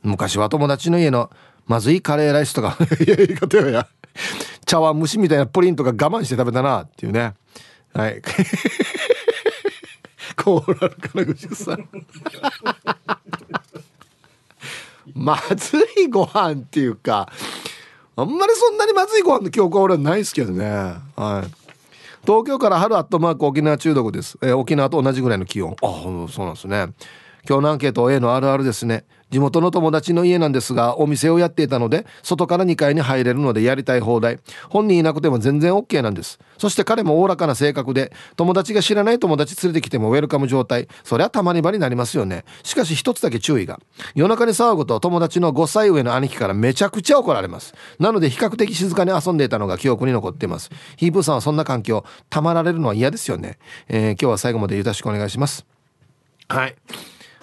[0.02, 1.30] 昔は友達の家の
[1.68, 3.88] まずいカレーライスとか 言い方や。
[4.65, 7.34] 茶碗蒸しみたいなプリンとか我慢して食べたなっていうね。
[7.93, 8.22] はい。
[10.36, 11.89] コーラル金口さん。
[15.15, 17.32] まずいご飯っていうか
[18.15, 20.65] あんまりそんなにまずいご飯の記憶は俺はないですけどね。
[21.15, 21.52] はい。
[22.26, 25.76] 東京から春アットマーク沖縄中毒です、えー、沖縄と同じぐらいの気温。
[25.82, 25.88] あ
[26.30, 26.88] そうなんですね。
[27.47, 29.06] 今日のアンケート A のあるあるですね。
[29.30, 34.39] 地元の友達の家なんですがお店をやっていたので外から2階に入れるのでやりたい放題。
[34.69, 36.39] 本人いなくても全然 OK なんです。
[36.58, 40.88] そして彼もおおらかな性格で友達が知らない友達連れてきてもウェルカム状態。
[41.04, 42.43] そりゃたまり場になりますよね。
[42.63, 43.80] しかし一つだけ注意が。
[44.15, 47.75] 夜中に騒ぐと友達の5歳上の兄貴からめちゃくちゃ怒られます。
[47.99, 50.71] なので比較的静かに遊んでいたのが記憶に残っています。
[50.97, 55.65] ヒープーさんはそんな環境たまられるのは嫌ですよね、えー、今日は最後までよろしくお願いします。
[56.47, 56.75] はい。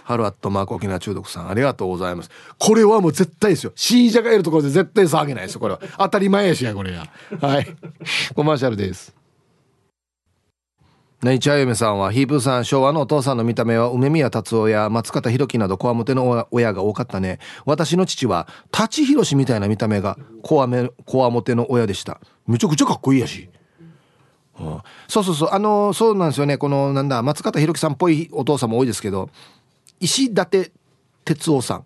[0.06, 2.30] ハルアットマーク沖縄中毒さんありがとうございます。
[2.60, 3.72] これはもう絶対ですよ。
[3.74, 5.80] C 者がいるところで絶対騒げないですよこれは。
[5.98, 7.08] 当たり前やしやこれや
[7.40, 7.66] はい。
[8.36, 9.12] コマーシャルです。
[11.24, 17.40] ネイチャーユメさんはヒープーさん昭和のお父さんの見た目は梅宮達夫や松方弘樹などこわもての親が多かったね。
[17.64, 22.20] 私の父は舘ひろしみたいな見た目がこわめこわもての親でした。
[22.46, 23.48] めちゃくちゃかっこいいやし。
[24.60, 25.48] うん、そうそうそう。
[25.52, 26.58] あのそうなんですよね。
[26.58, 29.30] このなんだ松方弘樹さんっぽいお父さんも多いですけど
[30.00, 30.72] 石立
[31.24, 31.84] 哲夫さん。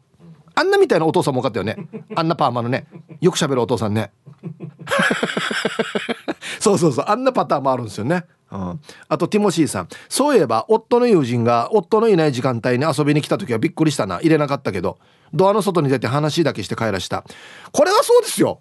[0.54, 1.76] あんなみたいなお父さんも多かったよね。
[2.14, 2.86] あんなパーマのね。
[3.20, 4.12] よく喋るお父さんね。
[6.60, 7.04] そうそうそう。
[7.08, 9.88] あんなパターンもあるんですよね、うん、あとティモシーさん。
[10.08, 14.20] そういえば夫の友人が夫のいない時間帯に遊びに来た時はびっくりしたな。
[14.20, 14.98] 入れなかったけど。
[15.32, 17.24] ドアの外に出て話だけして帰らした。
[17.72, 18.60] これはそうですよ。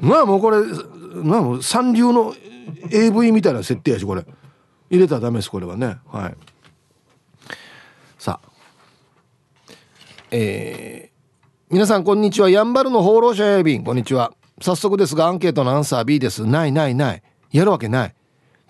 [0.00, 0.58] まあもうこれ
[1.22, 2.34] まあもう三流の
[2.90, 4.24] AV みたいな設定やしこれ。
[4.90, 5.98] 入れたらダメですこれはね。
[6.06, 6.34] はい
[8.18, 8.50] さあ
[10.32, 12.48] えー、皆さんこんにちは。
[12.48, 13.82] やんばるの放浪者やびん。
[13.82, 14.32] こんにちは。
[14.60, 16.46] 早速ですがアンケートのアンサー B です。
[16.46, 17.22] ないないない。
[17.50, 18.14] やるわけない。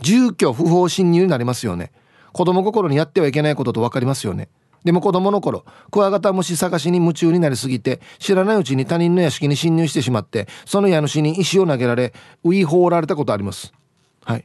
[0.01, 1.93] 住居不法侵入になりますよね。
[2.33, 4.49] 子供心にやってはいけないことと分かりますよね。
[4.85, 13.75] でも子供の頃クワガタムシ探しに夢中になりすぎて知らないうちに他人の屋敷に侵入してしまってその家主に石を投げられウィーホーられたことあります。
[14.25, 14.45] はい。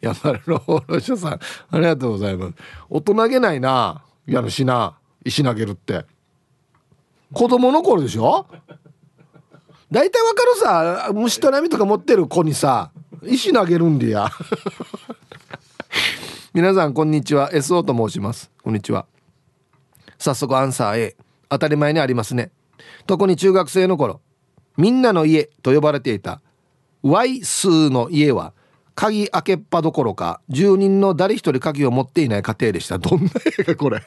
[0.00, 1.40] 山田の放浪者さんあ
[1.78, 2.54] りがとうございます。
[2.88, 6.04] 大人げないなやるしな石投げるって。
[7.32, 8.46] 子供の頃でしょ？
[9.90, 12.92] 大体わかるさ虫と波とか持ってる子にさ
[13.24, 14.28] 石投げるんでや。
[16.54, 18.50] 皆さんこんにちは SO と申します。
[18.62, 19.06] こんにちは。
[20.18, 21.16] 早速アンサー A
[21.48, 22.50] 当たり前にありますね。
[23.06, 24.20] 特に中学生の頃
[24.76, 26.40] みんなの家と呼ばれていた
[27.02, 28.52] Y 数の家は
[29.00, 32.98] 鍵開けっぱどころか住人の誰一人鍵を持っていない家庭でした。
[32.98, 34.02] どんな映画これ。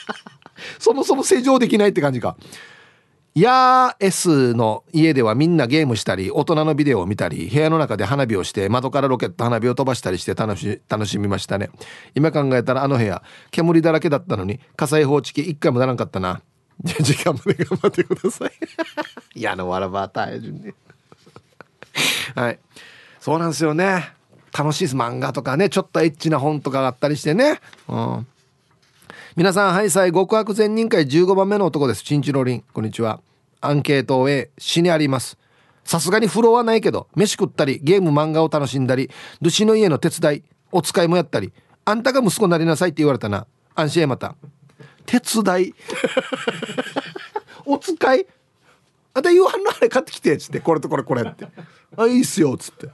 [0.78, 2.36] そもそも施錠できないって感じか。
[3.32, 11.70] やー S の家ではみんなゲームしたり大人のビデオを見たり部屋の中で花火をして窓からロケット花火を飛ばしたりして楽し楽しみましたね。
[12.14, 16.42] 今考えたらあの部屋煙だらけだったのに火災報知器一回もならんかったな。
[16.84, 18.52] 時間まで頑張ってください。
[19.40, 20.74] いやのわらば大変ね。
[22.34, 22.58] はい。
[23.26, 24.12] そうなんですよね。
[24.56, 25.68] 楽しいです漫画とかね。
[25.68, 27.60] ちょっとエッチな本とかがあったりしてね。
[27.88, 28.26] うん。
[29.34, 30.12] 皆さんはいさい。
[30.12, 32.04] 極悪善人会15番目の男です。
[32.04, 32.64] チンチロリン。
[32.72, 33.20] こんにちは。
[33.60, 35.36] アンケートを A 死にあります。
[35.82, 39.10] さすがに風呂はないけど飯食ったりゲーム漫画を楽しんだり
[39.40, 41.52] ルシの家の手伝いお使いもやったり
[41.84, 43.48] あんたが息子になりなさいって言われたな。
[43.74, 44.36] 安心へまた。
[45.04, 45.74] 手伝い？
[47.66, 48.26] お使い？
[49.16, 51.48] あた夕飯のあれ買ってきてっつってこれとこれこれって。
[51.96, 52.90] あいいっすよっつって。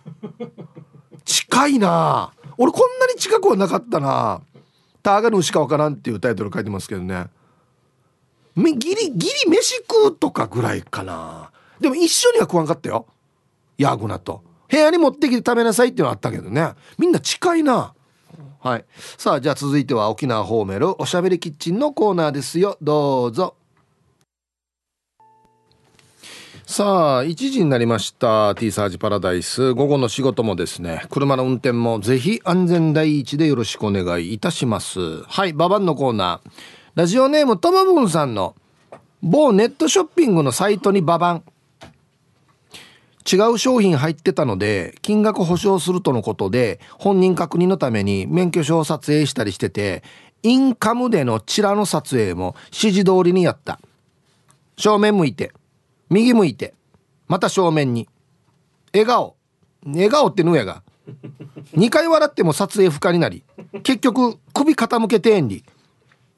[1.25, 2.33] 近いな。
[2.57, 4.41] 俺こんなに近くはなかったな。
[5.03, 7.27] ターガルしかわからんっていうタイトル書いてますけどね。
[8.55, 8.79] ギリ
[9.11, 11.51] ギリ飯食うとかぐらいかな。
[11.81, 13.07] でも一緒には食わんかったよ。
[13.77, 14.45] ヤーグナと。
[14.69, 16.75] 部屋に持ってきて食べなさいっていうのはあったけどね。
[16.99, 17.95] みんな近いな。
[18.61, 18.85] はい。
[19.19, 22.79] さあじゃあ続いては沖縄ホーメルおしゃべりキッチンのコーナーですよ。
[22.81, 23.57] どうぞ。
[26.73, 29.75] さあ1時になりました T サージパラダイス。
[29.75, 35.23] 午後の仕事もですね車の運転もぜひ安全第一でよろしくお願いいたします。
[35.25, 36.51] はいババンのコーナー。
[36.95, 38.57] ラジオネームともぶんさんの
[39.21, 41.45] 某ネットショッピングのサイトにババン。
[43.31, 50.03] 違う商品入ってたので金額保証するとのことで本人確認のために免許証を撮影したりしてて
[50.43, 53.79] インカムでのチラの撮影も指示通りにやった。
[54.79, 55.53] 正面向いて。
[56.13, 56.75] 右向いて
[57.27, 58.09] また正面に。
[58.93, 59.37] 笑顔。
[59.85, 60.83] 笑顔ってぬやが
[61.75, 63.43] 2回笑っても撮影不可になり
[63.83, 65.65] 結局首傾けてんり。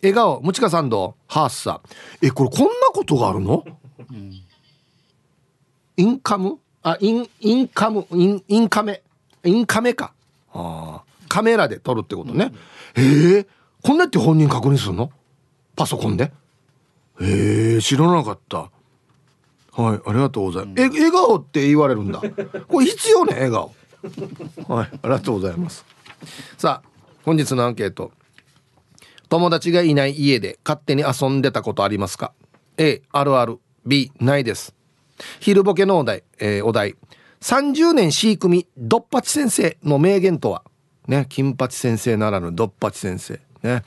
[0.03, 1.23] 笑顔ムチカさんどう？
[1.27, 1.81] ハースさ
[2.23, 3.65] えこれこんなことがあるの、
[4.11, 4.33] うん、
[5.97, 6.59] インカム？
[6.83, 9.03] あインインカムインインカメ。
[9.45, 10.13] インカメか。
[10.53, 12.53] あカメラで撮るってことね、
[12.97, 13.47] うん、えー、
[13.83, 15.11] こんなって本人確認するの？
[15.75, 16.33] パソコンで？
[17.21, 18.71] えー、知らなかった
[19.77, 22.23] はいありがとうございます、え笑顔って言われるんだ。
[22.69, 23.75] これ必要ね笑顔。
[24.69, 25.85] はいありがとうございます。
[26.57, 26.89] さあ
[27.25, 28.13] 本日のアンケート。
[29.29, 32.33] 友達がいない家で勝手に遊んでたことありますか
[32.77, 33.59] ？A あるある。
[33.85, 34.75] B ないです。
[35.41, 36.95] 昼ボケのお題、えー、お題。
[37.41, 40.63] 30年 C 組ドッパチ先生の名言とは？
[41.09, 43.41] ね金八先生ならぬドッパチ先生。
[43.63, 43.83] ね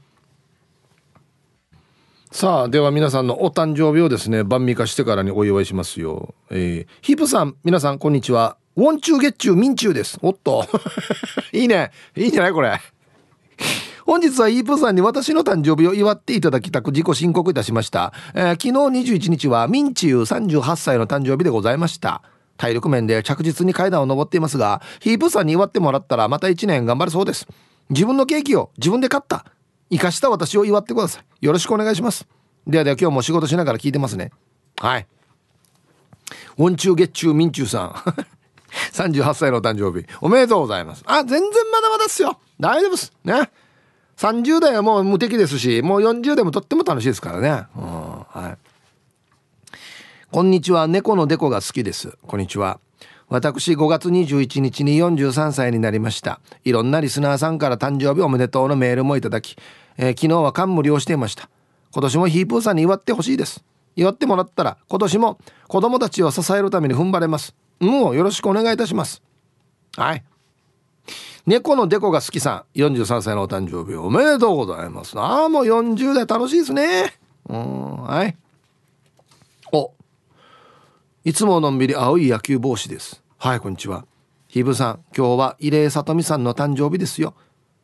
[2.32, 6.34] さあでは皆さんのお誕生日をですね晩味化してからにお祝いしますよ。
[6.50, 8.56] えー、ヒープさん皆さんこんにちは。
[8.76, 10.16] ウォンチューゲッチューミンチューです。
[10.22, 10.64] おっと。
[11.52, 11.90] いいね。
[12.16, 12.80] いいんじゃないこれ。
[14.06, 18.70] 本日はイープさんに私の誕生日を祝っていただきたく自己申告いたしました、えー、昨日
[19.14, 22.22] 21日はミンチュー38歳の誕生日でございました。
[22.56, 27.48] 体力面で着実に階段を上っていますがヒープさんに祝ってもらったらまた1年頑張るそうです。
[27.90, 29.44] 自分のケーキを自分で買った。
[29.90, 31.44] 生かした私を祝ってください。
[31.44, 32.26] よろしくお願いします。
[32.66, 34.30] ではでは今日も仕事しながら聞いてますね。
[34.78, 35.06] はい。
[36.56, 37.90] ウォンチューゲッチューミンチューさん
[38.92, 40.06] 38歳の誕生日。
[40.20, 41.02] おめでとうございます。
[41.06, 42.38] あ全然まだまだっすよ。
[42.60, 43.12] 大丈夫です。
[43.24, 43.50] ね。
[44.16, 47.84] 30代はもう無敵ですしもう40代もとっても楽しいですからね、うん、
[48.28, 48.58] はい。
[50.30, 50.86] こんにちは。
[50.86, 52.16] 猫のデコが好きです。
[52.26, 52.78] こんにちは。
[53.30, 56.40] 私5月21日に43歳になりました。
[56.64, 59.56] いろんなリスナーさんから誕生日おめでとうのメールもいただき、
[59.96, 61.48] えー、昨日は感無量していました。
[61.92, 63.64] 今年もヒープーさんに祝ってほしいです。
[63.94, 65.38] 祝ってもらったら今年も
[65.68, 67.54] 子供たちを支えるために踏ん張れます。
[67.78, 69.22] もうよろしくお願いいたします。
[69.96, 70.24] はい。
[71.46, 75.16] 猫のデコが好きさん43歳のお誕生日おめでとうございます。
[75.16, 77.14] ああもう40代楽しいですね。
[77.48, 78.36] うんはい。
[81.22, 83.22] いつものんびり青い野球帽子です。
[83.36, 84.06] はいこんにちは。
[84.48, 87.34] ひぶさん今日は入江さとみさんの誕生日ですよ。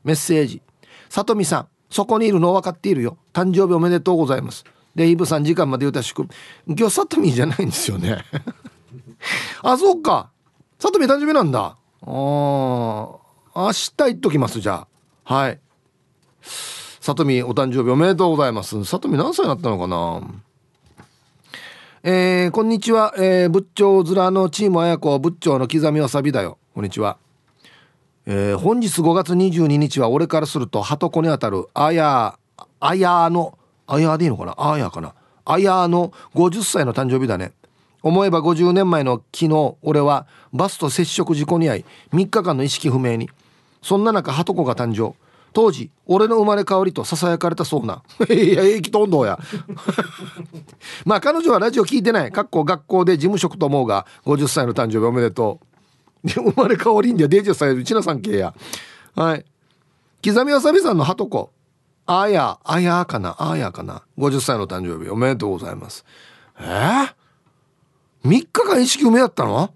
[0.05, 0.63] メッセージ。
[1.11, 3.19] さとみさんそこにいるの分かっているよ。
[3.35, 4.65] 誕生日おめでとうございます。
[4.95, 6.27] でひぶさん時間までよろしく。
[6.67, 8.25] 今日さとみじゃないんですよね。
[9.61, 10.31] あそっか。
[10.79, 11.77] さとみ誕生日なんだ。
[12.07, 13.19] あ明
[13.55, 14.87] 日言っときますじゃ
[15.27, 15.35] あ。
[15.35, 15.61] はい。
[16.41, 18.83] さとみお誕生日おめでとうございます。
[18.87, 20.46] さとみ何歳になったのかな。
[22.03, 26.59] えー、こんにちは、えー、仏頂面のチーム綾子仏頂の刻みわさびだよ。
[26.75, 27.17] こんにちは、
[28.27, 32.39] えー、本日5月22日は俺からすると鳩子にあたるあや
[32.81, 34.55] あやのあやでいいのかな？
[34.59, 35.15] あやかな？
[35.47, 37.53] あやの50歳の誕生日だね。
[38.03, 43.31] 思えば50年前の昨日俺はバスと接触事故に遭い3日間の意識不明に。
[43.81, 45.17] そんな中鳩子が誕生。
[45.57, 48.03] 当時俺の生まれ変わりとささやかれたそうな。
[48.29, 49.39] いや駅とんどや。
[51.07, 52.31] まあ彼女はラジオ聞いてない。
[52.31, 55.59] かっこ学校で事務職と思うが50歳の誕生日おめでと
[56.25, 56.29] う。
[56.29, 58.53] 生まれ変わりんじゃデージさえちなさん系や。
[59.15, 59.47] はい。
[60.23, 61.53] 刻みわさびさんのはとこ。
[62.05, 63.35] あやあやかな。
[63.39, 64.03] あやかな。
[64.19, 66.05] 50歳の誕生日おめでとうございます。
[66.61, 67.09] えー、
[68.25, 69.73] 3日間意識不明だったの？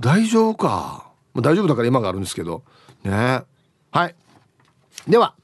[0.00, 1.06] 大丈夫か。
[1.34, 2.62] 大丈夫だから今があるんですけど。
[3.04, 3.42] ね。
[3.90, 4.14] はい。
[5.08, 5.34] では、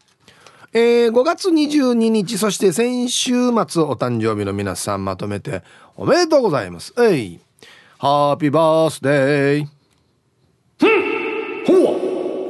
[0.73, 5.63] えー、5月22日そして先週末お誕生日の皆さんまとめて
[5.97, 7.41] おめでとうございますえい
[7.99, 9.67] ハッピーバースデー
[11.65, 12.49] ほ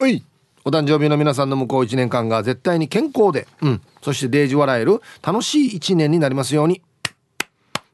[0.00, 0.24] うい
[0.64, 6.82] お誕生日の皆さんの向こう1年間が絶対に健康で、うん、そしてデージ笑える楽しい1年になりますように。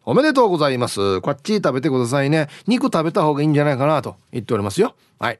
[0.04, 1.20] おめでとうございます。
[1.20, 2.48] こっち食べてくださいね。
[2.66, 4.96] 肉食べた方がいいんじゃないかなと言っておりますよ。
[5.20, 5.38] はい。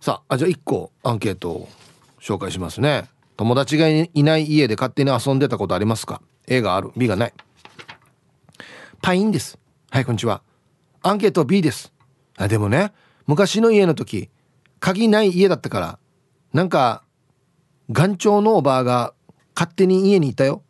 [0.00, 1.68] さあじゃあ1個アンケートを
[2.22, 3.04] 紹介しますね。
[3.36, 6.90] 友達がいない家で勝手に遊んでたことありますか？A がある。
[6.96, 7.34] B がない。
[9.02, 9.58] パインです。
[9.90, 10.40] はいこんにちは。
[11.02, 11.92] アンケート B です。
[12.38, 12.92] あでもね
[13.26, 14.30] 昔の家の時
[14.78, 15.98] 鍵ない家だったから
[16.54, 17.04] なんか
[17.90, 19.12] 眼長のおばあが
[19.54, 20.62] 勝手に家にいたよ。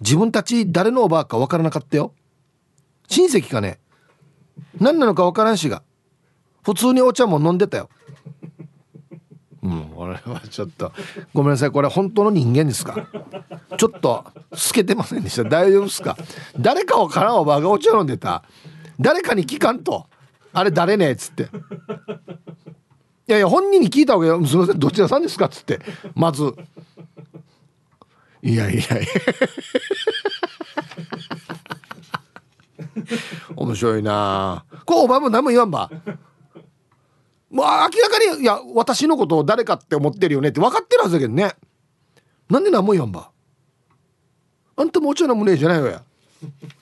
[0.00, 2.14] 自分たち誰のおばあか分からなかったよ。
[3.08, 3.80] 親戚かね。
[4.78, 5.82] 何なのか分からんしが
[6.62, 7.88] 普通にお茶も飲んでたよ。
[9.62, 10.90] うん俺はちょっと
[11.34, 11.70] ごめんなさい。
[11.70, 13.06] これ本当の人間ですか？
[13.76, 15.44] ちょっと透けてませんでした。
[15.44, 16.16] 大丈夫ですか？
[16.58, 18.42] 誰かわからんおばあがお茶飲んでた。
[18.98, 20.06] 誰かに聞かんと。
[20.52, 21.42] あれ誰ねっつって。
[21.42, 21.46] い
[23.26, 24.78] やいや本人に聞いた方がいいすみません。
[24.78, 25.78] どちらさんですかっつって。
[26.14, 26.54] まず。
[28.42, 29.06] いやいやいや。
[33.54, 35.90] 面白いなこうお前も何も言わんば。
[37.50, 41.52] もう明らかにいや私のことを誰かって思ってるよねって分かってるはずだけどね。
[42.48, 43.30] なんで何も言わんば。
[44.76, 46.02] あんたもうちょいなもねえじゃないわや。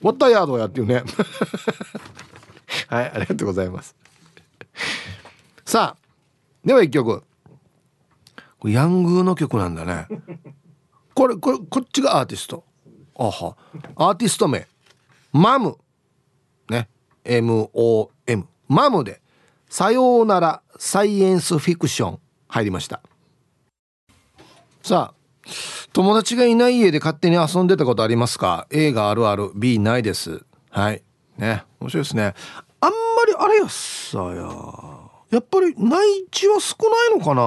[0.01, 1.03] わったやどやっていうね。
[2.87, 3.95] はいありがとうございます。
[5.65, 6.07] さあ
[6.63, 7.23] では一曲。
[8.59, 10.07] これヤングの曲なんだね。
[11.15, 12.63] これこれこっちがアーティスト。
[13.17, 13.57] あは。
[13.95, 14.67] アーティスト名。
[15.33, 15.77] マム。
[16.69, 16.89] ね。
[17.25, 19.21] MOM マムで
[19.69, 23.01] 「さようならサイエンスフィクション」入りました。
[24.81, 25.49] さあ
[25.93, 30.43] 友達がいない家で勝手に遊んでたことありますか？A があるある B ないです。
[30.69, 31.01] はい。
[31.37, 32.33] ね面白いですね。
[32.81, 32.95] あんま
[33.27, 34.49] りあれやさや。
[35.31, 37.43] やっぱり内地は少ないのかな？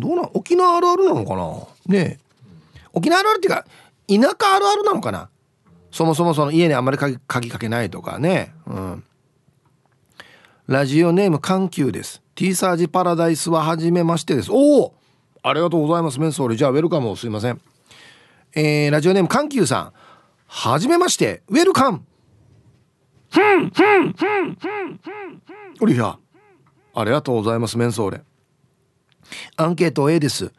[0.00, 1.94] どうな沖縄あるあるなのかな？
[1.94, 2.18] ね。
[2.92, 3.64] 沖縄あるあるっていうか
[4.08, 5.28] 田舎あるあるなのかな？
[5.90, 8.54] そもそもその家にあんまり鍵鍵かけないとかね。
[8.66, 9.04] うん。
[10.66, 12.22] ラジオネーム緩急です。
[12.34, 14.50] T サージパラダイスは初めましてです。
[14.50, 14.94] おお！
[15.42, 16.18] ありがとうございます。
[16.18, 16.56] メンソール。
[16.56, 17.60] じゃあウェルカムをすいません。
[18.54, 19.92] えー、ラジオネーム緩急さん。
[20.46, 21.42] はじめまして。
[21.48, 22.02] ウェルカム。
[23.30, 25.00] ふんふんふんふん
[25.78, 26.18] ふんりや
[26.94, 27.76] ありがとうございます。
[27.76, 28.22] メンソーレ
[29.56, 30.50] アンケート A です。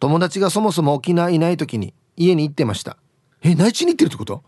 [0.00, 2.96] 友達がそもそも沖縄いない時に家に行ってました。
[3.42, 4.42] え内地に行ってるってこと？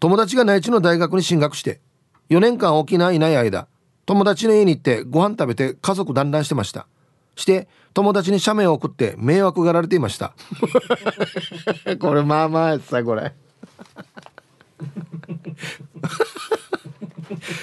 [0.00, 1.80] 友達が内地の大学に進学して
[2.28, 3.68] 4年間沖縄いない間
[4.06, 6.86] 友達の家に行ってご飯食べて家族団らんしてました。
[7.36, 10.34] して友達に写メを送って迷惑がられていました。
[12.00, 13.32] これまあまあやさこれ。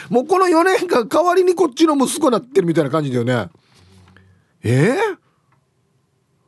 [0.10, 3.50] もうこの4年間代わりにこっちの息子なってるみたいな感じだよね。
[4.64, 4.98] えー、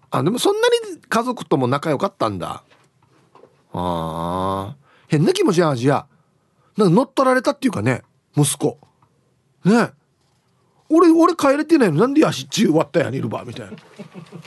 [0.09, 2.63] あでもそんなに家族とも仲良かったんだ。
[3.73, 4.75] あ
[5.07, 6.05] 変な気持ちや味や。
[6.77, 8.01] なんか乗っ取られたっていうかね
[8.35, 8.77] 息子
[9.65, 9.91] ね
[10.89, 13.77] 俺俺帰れてないのなんで足ち終わったやにいるばみたいな。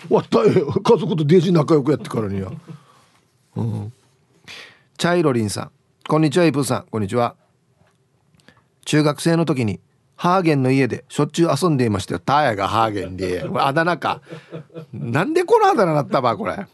[0.08, 0.66] 終わったよ。
[0.72, 2.52] 家族とデージ仲良くやってからには。
[3.56, 3.92] うん。
[4.98, 5.70] チャイロリンさん。
[6.06, 6.86] こんにちはイプさん。
[6.90, 7.34] こんにちは。
[8.84, 9.80] 中学生の時に
[10.16, 12.20] ハーゲンの家でしょっちゅう遊んでいましたよ。
[12.20, 13.42] ターヤがハーゲンで。
[13.54, 14.20] あだ名か。
[14.92, 16.66] なんでこのあだ名なったばこれ。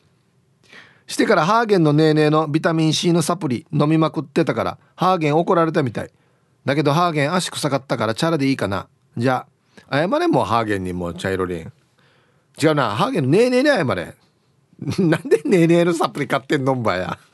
[1.07, 6.11] してからハーゲンのネーネーのビタミン C のサプリ飲みまくってたからハーゲン怒られたみたい。
[6.65, 8.89] だけどハーゲン足臭かったからチャラでいいかな。
[9.17, 9.47] じゃ
[9.89, 11.73] あ謝れもうハーゲンにも茶色リン。
[12.63, 14.15] 違うなハーゲンのネーネーに謝れ。
[14.99, 17.19] なんでネーネーのサプリ買ってんのんばや。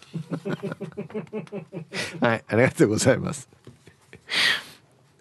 [2.21, 3.49] はいありがとうございます。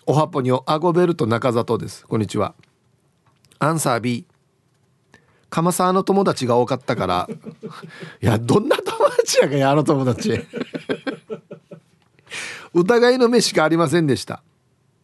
[0.05, 2.05] おはぽにょアゴベルト中里です。
[2.05, 2.53] こんにちは。
[3.59, 4.25] アンサー B
[5.49, 7.29] 鎌沢の友達が多かったから。
[8.21, 10.45] いやどんな友達やかやあの友達。
[12.75, 14.43] 疑いの目しかありませんでした。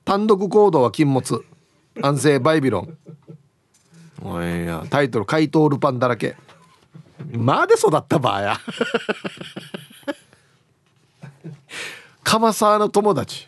[0.04, 1.42] 単独行動は禁物。
[2.02, 2.98] 安静バイビロン。
[4.22, 6.36] おいやタイトル怪盗ルパンだらけ。
[7.32, 8.58] まあで育ったばあや。
[12.24, 13.48] 鎌沢の友達。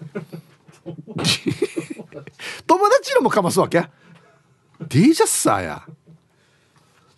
[2.65, 3.81] 友達のもかますわけ？
[4.79, 5.83] ディージャッサーや。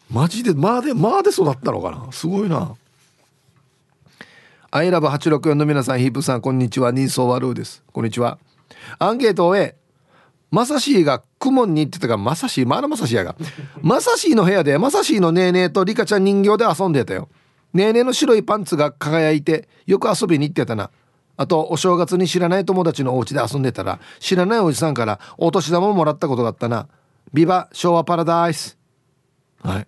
[0.09, 2.11] マジでまあでまあで育ったのかな？
[2.11, 2.75] すごいな。
[4.75, 6.91] アイラブ864の皆さんヒープさんこんにちは。
[6.91, 7.81] ニーソーワルーです。
[7.93, 8.37] こんにちは。
[8.99, 9.77] アンケートを終え
[10.51, 12.15] マサシーがクモンに行ってたか。
[12.15, 12.67] らマサシー？
[12.67, 13.37] まだマサシーやが。
[13.81, 17.29] マサシーの部屋でマサシーのネーネーとリカちゃん人形で遊んでたよ。
[17.73, 20.89] ネーネーの白いパンツが輝いてよく遊びに行ってたな。
[21.37, 26.89] あとお正月に知らない友達のお家で遊んでたら知らないおじさんからお年玉をもらったことがあったな。
[27.31, 28.77] ビバ昭和パラダイス。
[29.63, 29.87] はい。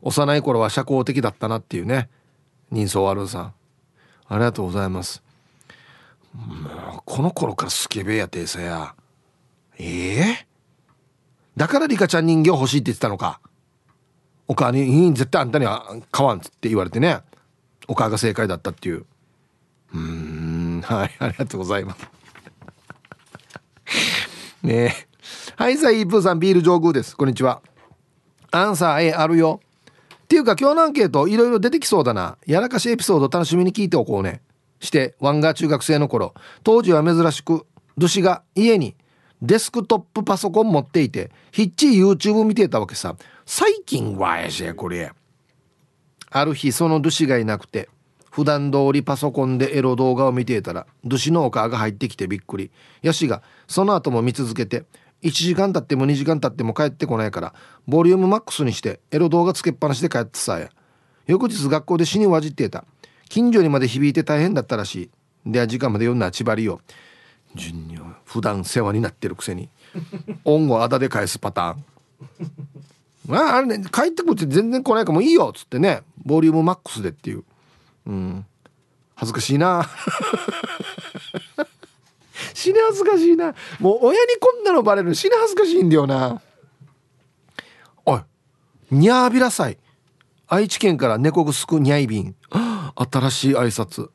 [0.00, 2.08] 幼い頃は社交的だったなっていうね。
[2.70, 3.55] 人相悪さん。
[4.28, 5.22] ありがとうございます。
[6.34, 8.94] もうこの頃からスケベやてさや。
[9.78, 10.22] ええ？
[10.22, 10.46] ー、
[11.56, 13.40] だからリカちゃん人形欲しいって言ってたのか。
[14.48, 17.20] お母に絶対あんたには買わんって言われてね。
[17.88, 19.06] お母が正解だったっていう。
[19.94, 22.08] うんはいありがとうございます。
[24.62, 24.92] ねえ。
[25.56, 27.16] はいさあイープーさんビール上宮です。
[27.16, 27.62] こんにちは。
[28.50, 29.60] アンサー A あるよ。
[30.26, 32.36] っていうか今日のアンケートいろいろ出てきそうだな。
[32.46, 34.40] やらかしエピソード楽しみに聞いておこうね。
[34.80, 36.34] してワンガー中学生の頃。
[36.64, 37.64] 当時は珍しく
[37.96, 38.96] ドシが家に
[39.40, 43.14] デスクトップパソコン持っていてひっちり YouTube 見てたわけさ。
[43.44, 45.12] 最近はやしこれ。
[46.28, 47.88] ある日そのドシがいなくて
[48.32, 52.72] 普段通りパソコンでエロ動画を見ていたらドゥシのお母が入ってきてびっくり。
[53.02, 54.86] ヤシがその後も見続けて
[55.22, 57.54] 1時間経っても2時間経っても帰ってこないから
[57.86, 60.70] ボリュームマックスにしてエロ動画つけっぱなしで帰ってさや
[61.26, 62.84] 翌日学校で死にわじっていた。
[63.28, 65.10] 近所にまで響いて大変だったらし
[65.44, 65.50] い。
[65.50, 66.80] では時間まで読んだ千葉りよ。
[67.54, 69.68] 順に普段世話になってるくせに。
[70.44, 73.34] 恩をあだで返すパターン。
[73.36, 76.02] ああれね帰ってくるって全然来ないかもいいよっつってね。
[76.24, 77.44] ボリュームマックスでっていう。
[78.06, 78.46] うん。
[79.16, 79.88] 恥ずかしいな。
[82.54, 83.54] 死ね恥ずかしいな。
[83.80, 86.40] もう親にこんなのバレる死ね恥ずかしいんだよな。
[88.04, 88.20] おい
[88.90, 89.78] にゃーびらさい。
[90.48, 92.34] 愛知県から猫ぐすくにゃいびん。
[92.94, 94.10] 新しい挨拶。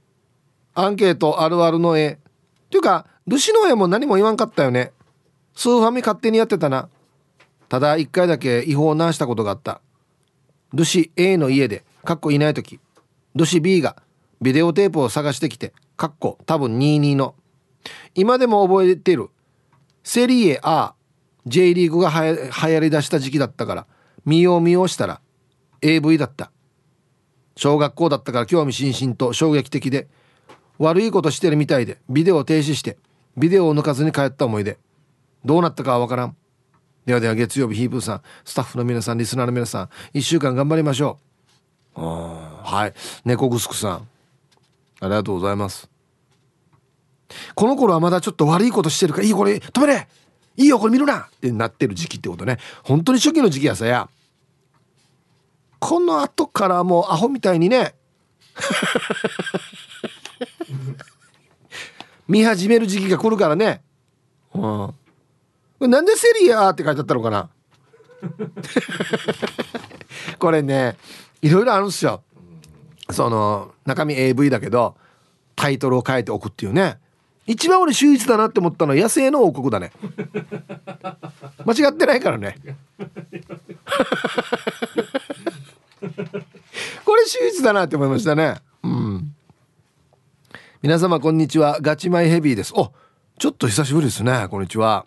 [0.74, 2.14] アンケートあるあるの絵。
[2.14, 2.18] っ
[2.70, 4.94] ていうかルシの絵も何も言わんかったよね。
[5.54, 6.90] スーファミ勝手にやってたな。
[7.68, 9.82] ただ一回だけ違法なしたことがあった。
[10.74, 12.80] ルシ A の家でかっこいない時。
[13.36, 14.02] ルシ B が
[14.42, 17.36] ビデオテープを探してきてかっこ多分22の。
[18.16, 19.30] 今でも覚えてる。
[20.04, 20.94] セリエ A
[21.46, 23.88] J リーグがはや流行りだした時期だったから
[24.26, 25.22] 見よう見ようしたら
[25.82, 26.52] AV だった。
[27.56, 30.08] 小学校だったから興味津々と衝撃的で
[30.78, 32.98] 悪いことしてるみたいでビデオを停止して
[33.38, 34.78] ビデオを抜かずに帰った思い出。
[35.44, 36.36] どうなったかはわからん。
[37.06, 41.18] ではでは月曜日ヒープーさんスタッフの皆さんリスナーの皆さん1週間頑張りましょ
[41.96, 42.02] う。
[42.02, 42.94] はい。
[43.26, 44.08] 猫ぐすくさん
[45.02, 45.91] ありがとうございます
[47.56, 50.08] この頃はまだちょっと悪いことしてるからいいこれ止めれ
[50.58, 52.58] いいよこれ見るなってなってる時期ってことね。
[52.84, 54.10] 本当に初期の時期やさや。
[55.80, 57.96] この後からもうアホみたいにね
[62.28, 63.82] 見始める時期が来るからね。
[64.54, 65.90] うん。
[65.90, 67.50] なんでセリアって書いてあったのかな？
[70.38, 70.96] これね
[71.42, 72.22] いろいろあるんですよ。
[73.10, 74.96] その中身 AV だけど
[75.56, 77.00] タイトルを変えておくっていうね。
[77.48, 79.92] 一番俺秀逸だなって思ったのは野生の王国だね。
[81.66, 82.56] 間違ってないからね。
[87.06, 88.56] これ秀逸だなって思いましたね。
[88.84, 89.36] うん。
[90.82, 91.80] 皆様こんにちは。
[91.82, 92.74] ガチマイヘビーです。
[92.76, 92.92] お
[93.38, 94.48] ちょっと久しぶりですね。
[94.50, 95.06] こんにちは。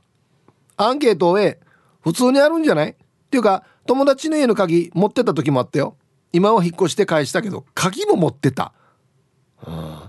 [0.76, 1.58] アンケートを A
[2.02, 2.90] 普通にあるんじゃない？
[2.90, 2.94] っ
[3.30, 5.96] ていうか友達の家の鍵持ってた時もあったよ。
[6.32, 8.72] 今は引っ越して返したけど鍵も持ってた、
[9.64, 10.00] うん、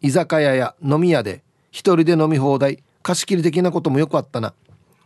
[0.00, 1.42] 居酒屋や飲み屋で
[1.72, 2.84] 一人で飲み放題。
[3.02, 4.54] 貸し切り的なこともよくあったな。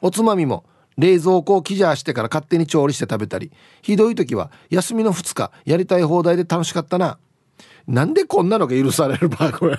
[0.03, 0.65] おつまみも
[0.99, 3.51] 冷蔵庫をキジャーしてから勝手に調理して食べたり。
[3.81, 7.19] ひどい時は休みの2日やりたい放題で楽しかったな。
[7.87, 9.79] なんでこんなのが許されるばこれ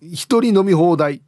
[0.00, 1.22] 一人飲み放題。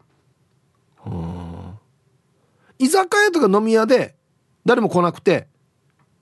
[2.78, 4.16] 居酒屋とか飲み屋で
[4.64, 5.48] 誰も来なくて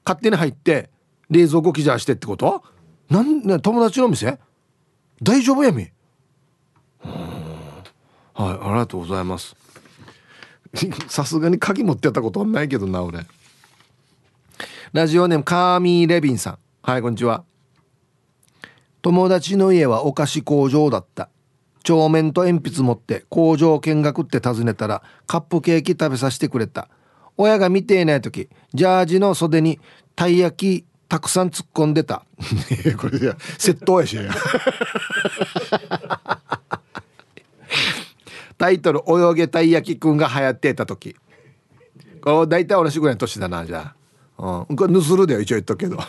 [0.05, 0.91] 勝手に入って
[1.30, 2.62] 冷蔵庫キジャーしてってこと？
[3.11, 4.39] なんね友達の店？
[5.23, 5.91] 大丈夫やみ？
[7.03, 7.11] はい
[8.35, 9.55] ありがとうございます。
[11.09, 13.21] さすがに鍵持ってたことはないけどな俺。
[14.93, 16.59] ラジオネームカーミー・レビンさん。
[16.83, 17.45] はいこんにちは。
[19.03, 21.29] 友達の家はお菓子工場だった。
[21.83, 26.89] 帳面と鉛筆持って工場見学って訪ねたらカップケーキ食べさせてくれた。
[27.37, 29.79] 親が見ていない時ジャージの袖に
[30.17, 32.25] たい焼きたくさん突っ込んでた。
[32.99, 34.17] これや窃盗やし。
[34.17, 34.33] や
[38.57, 41.17] タイトル「泳げたい焼きくん」が流行ってた時。
[42.23, 43.95] これ大体同じぐらいの年だなじゃ
[44.39, 45.99] あ、うん、これぬするでよ一応言っとくけど。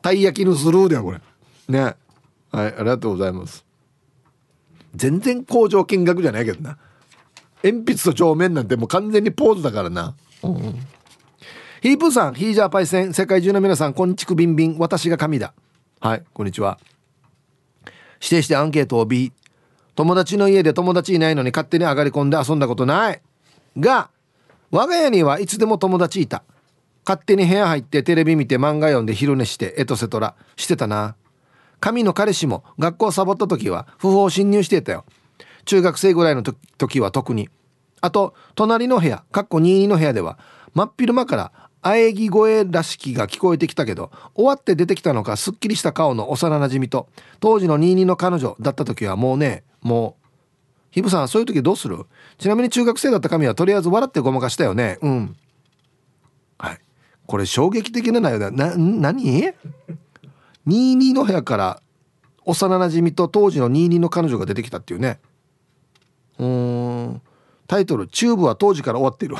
[0.00, 1.20] たい焼きぬするでよこれ。
[1.68, 1.80] ね。
[2.50, 3.64] はいありがとうございます。
[4.94, 6.78] 全然工場見学じゃないけどな。
[7.62, 10.14] 鉛筆と帳面なんてもう完全にポーズだからな。
[10.42, 10.86] うん、うん、
[11.82, 15.52] ヒープーさんヒージャーパイセン世界中の皆さんこんちくびんびん私が神だ。
[15.98, 16.78] はいこんにちは。
[18.20, 19.32] 指定してアンケートを B
[19.96, 23.20] 友達の家で友達いないのに勝手に上がり込んで遊んだことない。
[23.80, 24.10] が
[24.70, 26.44] 我が家にはいつでも友達いた。
[27.04, 30.36] 勝手に部屋入ってテレビ見て漫画読んで昼寝してエトセトラ。
[30.54, 31.16] してたな。
[31.80, 35.04] 神の彼氏も学校サボった時は不法侵入してたよ。
[35.64, 37.48] 中学生ぐらいの時は特に。
[38.00, 40.38] あと隣の部屋かっこ22の部屋では
[40.74, 41.52] 真っ昼間から
[41.82, 47.08] 喘ぎ声らしきが聞こえてきたけど終わって出てきたのかすっきりした顔の幼なじみと
[47.40, 50.22] 当時の22の彼女だった時はもうねもう
[50.92, 52.04] ヒブさんそういう時どうする？
[52.38, 54.98] ちなみに中学生だった神はとりあえず笑ってごまかしたよね。
[55.00, 55.36] うん。
[56.58, 56.78] はい。
[57.26, 58.50] これ衝撃的な内容だ。
[58.50, 59.54] な何
[60.66, 61.82] ？22の部屋から
[62.44, 65.18] 幼なじみと当時の22の彼女が出てきたっていうね。
[66.38, 67.22] うん。
[67.66, 69.36] タイトル「TUBE は当時から終わっている」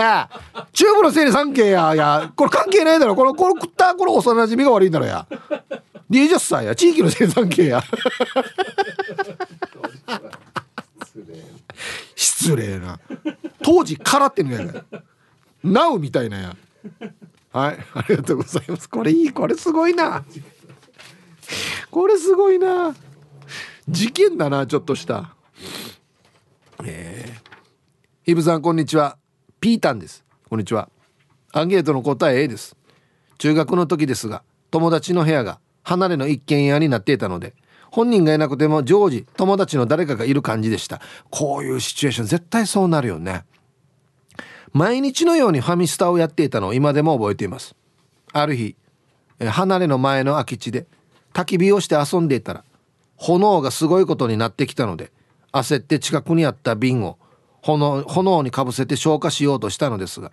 [0.00, 0.30] や
[0.72, 3.16] チューブのせいに関係やいやこれ関係ないだろ。
[3.16, 5.26] このこの食ったこの幼なじみが悪いんだろや。
[6.10, 6.74] 20歳や。
[6.74, 7.82] 地域の生産権や。
[12.14, 12.98] 失礼な。
[13.62, 14.64] 当時からってんのや。
[15.62, 16.56] な NOW みたいなや。
[17.52, 17.78] はい。
[17.94, 18.88] ありがとうございます。
[18.88, 19.32] これいい。
[19.32, 20.24] これすごいな。
[21.90, 22.94] これすごいな。
[23.88, 25.34] 事件だなちょっとした。
[26.84, 29.18] えー、イブさんこんにちは。
[29.60, 30.24] ピータンです。
[30.48, 30.88] こんにちは。
[31.52, 32.76] アンケートの答え A です。
[33.38, 37.54] 中学の時ですが友達の部屋が離れの一軒家になっていたので
[37.90, 41.00] 本人がいなくても常時友達の誰かがいる感じでした。
[41.30, 43.44] こういうシチュエーション絶対そうなるよね。
[44.72, 47.74] 毎日のようにファミスタをやっていたのを今でも覚えています。
[48.32, 48.76] ある日
[49.40, 50.86] 離れの前の空き地で
[51.32, 52.64] 焚き火をして遊んでいたら
[53.16, 55.10] 炎がすごいことになってきたので
[55.52, 57.17] 焦って近くにあった瓶を
[57.62, 60.32] 炎炎にかぶせて消火しようとしたのですが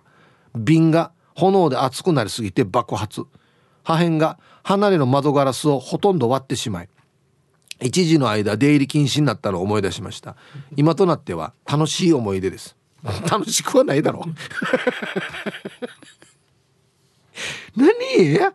[0.54, 3.24] 瓶が炎で熱くなりすぎて爆発。
[3.86, 6.88] 破片が離れの窓ガラスをほとんど割ってしまい
[7.80, 10.34] 一時の間出入り禁止になったのを思い出しました。
[10.76, 12.74] 今となっては楽しい思い出です。
[13.30, 14.30] 楽しくはないだろう。
[17.78, 18.52] 何？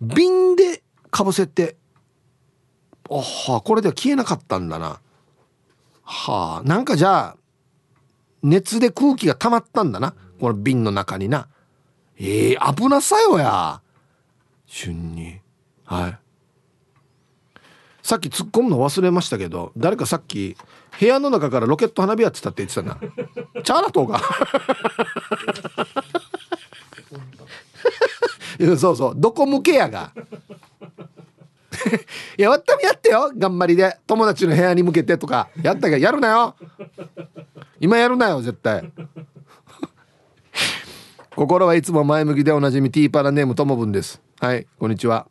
[0.00, 1.76] 瓶でかぶせて
[3.10, 5.00] あはこれでは消えなかったんだな。
[6.04, 7.36] はあなんかじゃあ
[8.42, 10.14] 熱で空気が溜まったんだな。
[10.38, 11.48] この瓶の中にな。
[12.18, 13.80] ええー、危なさよや。
[14.66, 15.40] 瞬に。
[15.84, 16.18] はい。
[18.02, 20.58] さっき突っ込むの忘れましたけど誰かさっき
[21.00, 22.98] 部屋の中からロケット花火やってたって言ってたな。
[23.62, 24.20] チャーラとか。
[28.78, 29.14] そうそう。
[29.16, 30.12] どこ向けやが。
[32.38, 33.32] いやわったみやってよ。
[33.36, 33.98] 頑張りで。
[34.06, 35.48] 友達の部屋に向けてとか。
[35.62, 36.54] やったけどやるなよ。
[37.80, 38.90] 今やるなよ絶対。
[41.34, 44.20] 心はいつも前向きでおなじみティーパラネームともぶんです。
[44.40, 45.26] はいこんにちは。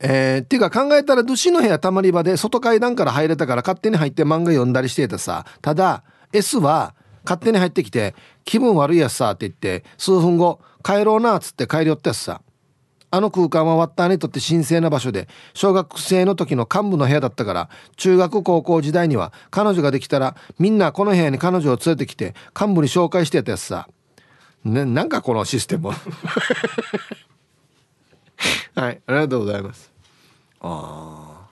[0.00, 5.44] えー、っていうか考えたらドシの部屋たまり場で外階段から入れたから勝手に入って漫画読んだりしてたさ。
[5.60, 6.94] ただ S は
[7.24, 12.42] 勝手に入ってきて気分悪いやつさって言って数分後帰ろうなっつって帰り寄ったやつさ。
[13.10, 23.88] あの空間はワッターにとって神聖な場所で小学生の時の幹部の部屋だったから中学高校時代には彼女ができたらみんなこの部屋に彼女を連れてきて幹部に紹介してやったやつさ、
[24.64, 25.90] ね、なんかこのシステム。
[28.74, 29.90] はいありがとうございます。
[30.60, 31.48] ああ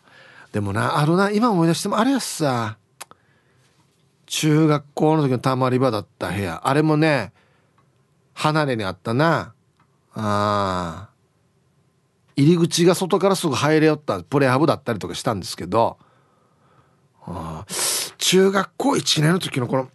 [0.53, 2.77] でもなあるな今思い出してもあれやさ。
[4.27, 6.61] 中学校の時のたまり場だった部屋。
[6.65, 7.33] あれもね
[8.35, 9.55] 離れにあったな。
[10.15, 11.16] ああ
[12.37, 15.99] 入り口が外からすぐ入れよったプレハブだったりとかしたんですけど
[17.23, 17.65] あ
[18.19, 19.89] 中学校1年の時のこの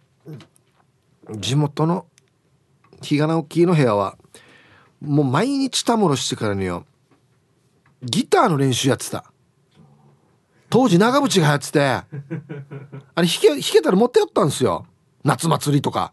[1.38, 2.06] 地元の
[3.00, 4.16] 日が直樹の部屋は
[5.00, 6.84] もう毎日たむろしてからによ
[8.02, 9.24] ギターの練習やってた。
[10.70, 14.86] 当時長渕がやっててあれ弾け弾けたら持ってやったんですよ。
[15.22, 16.12] 夏祭りとか。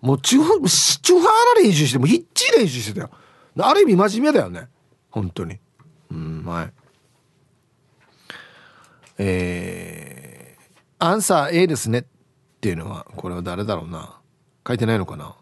[0.00, 3.10] もうチュフチュファーラ練習してもヒッチ練習してたよ。
[3.58, 4.68] ある意味真面目だよね。
[5.16, 5.58] 本当に。
[6.10, 6.72] うんはい。
[9.16, 12.04] えー、アンサー A ですねっ
[12.60, 14.20] ていうのはこれは誰だろうな。
[14.68, 15.34] 書いてないのかな。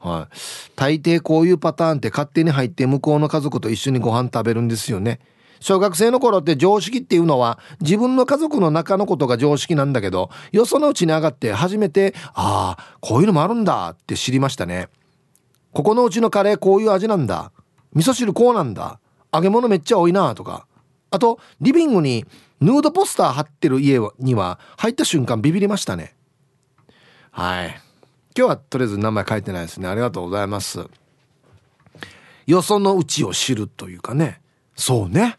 [0.00, 0.36] はい、
[0.76, 5.20] 大抵こういうパターンって勝手に入って向こうの家族と一緒にご飯食べるんですよね。
[5.60, 14.90] 小学生の頃って常識っていうのは自分の家族の中のことが常識なんだけどよそのうちに上がって初めてああこういうのもあるんだって知りましたね。
[15.72, 17.50] ここのうちのカレーこういう味なんだ。
[17.94, 19.00] 味噌汁こうなんだ。
[19.36, 20.66] 揚げ物めっちゃ多いなとか。
[21.10, 22.24] あとリビングに
[22.60, 26.14] ヌードポスター貼ってる家には入った瞬間ビビりましたね。
[27.30, 27.80] はい。
[28.36, 29.88] 今日はとりあえず名前書いてないですね。
[29.88, 30.86] ありがとうございます。
[32.46, 34.40] よそのうちを知るというかね。
[34.74, 35.38] そうね。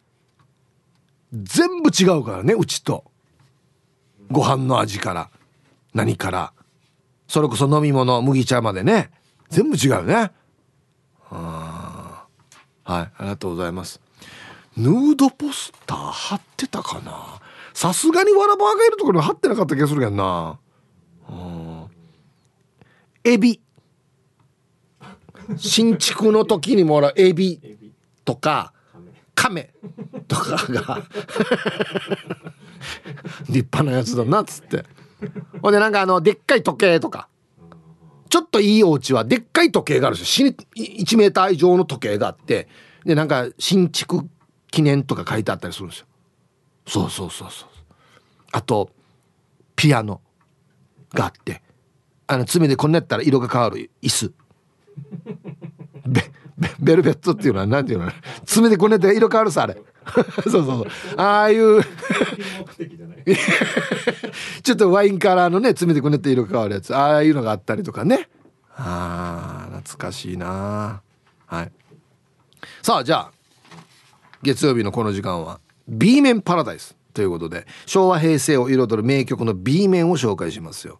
[1.34, 3.04] 全部違うからねうちと。
[4.30, 5.30] ご飯の味から
[5.94, 6.54] 何から。
[7.28, 9.12] それこそ飲み物麦茶までね。
[9.50, 10.32] 全部違うね。
[11.32, 11.77] うん
[12.88, 14.00] はいありがとうございます。
[14.78, 17.42] ヌードポスター貼ってたかな？
[17.74, 20.58] さすがにわらばがいるところに貼ってなかった気がするけどな。
[21.30, 21.88] うん。
[23.26, 23.60] エビ。
[25.58, 27.60] 新築の時にもらうエビ。
[28.24, 28.74] とか
[29.36, 29.70] カメ
[30.28, 31.04] とかが。
[33.50, 34.86] 立派なやつだなっつって。
[35.62, 37.28] ほんでなんかあのでっかい時計とか。
[38.28, 40.50] ちょっといいお家はでっかい時計があるんですよ。
[40.76, 42.68] 1メーター以上の時計があって。
[43.06, 44.28] でなんか新築
[44.70, 46.06] 記念とか書いてあったりするんですよ。
[46.88, 47.70] そうそうそうそう
[48.52, 48.90] あと
[49.76, 50.22] ピアノ
[51.14, 51.62] があって。
[52.30, 54.34] あの爪でこんなやったら色が変わる椅子。
[56.06, 56.24] ベ
[56.80, 58.12] ベルベットっていうのは何ていうの？
[58.46, 59.82] 爪でこんなやったら色変わるさあれ。
[60.50, 60.88] そうそうそう。
[61.18, 61.82] ああいう。
[64.64, 66.96] ちょっとワインカラーのね爪でこんなやったら色変わるやつ。
[66.96, 68.30] ああいうのがあったりとかね。
[68.76, 71.02] あ懐かしいな。
[71.46, 71.72] はい。
[72.82, 73.32] さあじゃあ
[74.44, 81.00] 月曜日のこの時間は B 面パラダイスということで昭和平成を彩る名曲の B 面を紹介しますよ。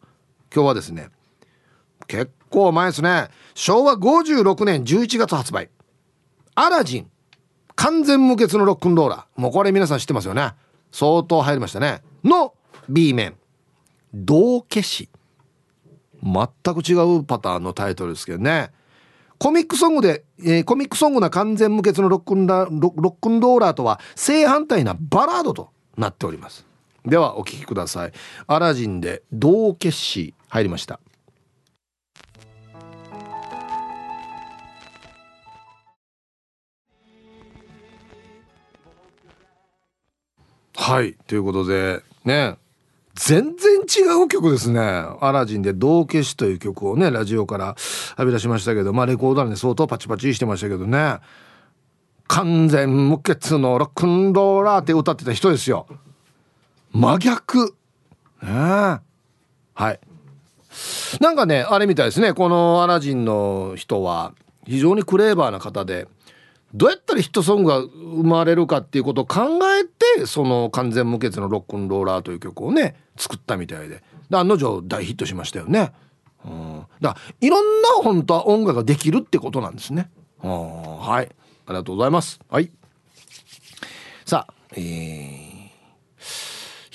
[0.54, 1.10] 今日はですね
[2.08, 3.30] 結構前ですね。
[3.54, 5.70] 昭和56年11月発売。
[6.56, 7.12] アラジン。
[7.78, 9.42] 完全無欠のロックンローラー。
[9.42, 10.52] もうこれ皆さん知ってますよね。
[10.92, 12.02] 相当入りましたね。
[12.24, 12.54] の
[12.90, 13.36] B 面。
[14.14, 15.10] 道消し
[16.24, 18.72] 全く違うパターンのタイトルですけどね。
[19.38, 26.66] コミックソングで、えー、コミックソングな完全無欠のロックンラロックンローラーとは正反対なバラードとなっております。
[27.06, 28.12] ではお聴きください。
[28.48, 31.00] アラジンで道消し入りました。
[40.80, 42.56] はいということでね
[43.16, 44.80] 全然違う曲ですね。
[44.80, 47.76] アラジンで道消しという曲をね、ラジオから
[48.12, 51.18] 浴び出しましたけど、まあレコードに相当パチパチしてましたけどね。
[52.28, 55.88] 完全無欠のロックンローラーって歌ってた人ですよ。
[56.92, 57.76] 真逆。
[58.44, 59.02] ねは
[59.92, 60.00] い。
[61.20, 62.34] なんかね、あれみたいですね。
[62.34, 64.34] このアラジンの人は
[64.68, 66.08] 非常にクレーバーな方で、
[66.78, 69.84] どうやったらヒットソングが生まれるかっていうことを考え
[70.18, 75.92] てその完全無欠のロックンローラーという曲をね作ったみたいでで案の定大ヒットしましたよね。
[76.46, 80.10] うん、だからいろんな本当は音楽ができるってことなんですね。
[80.40, 82.40] はいありがとうございます。
[82.48, 82.72] はい
[84.26, 85.48] さあえー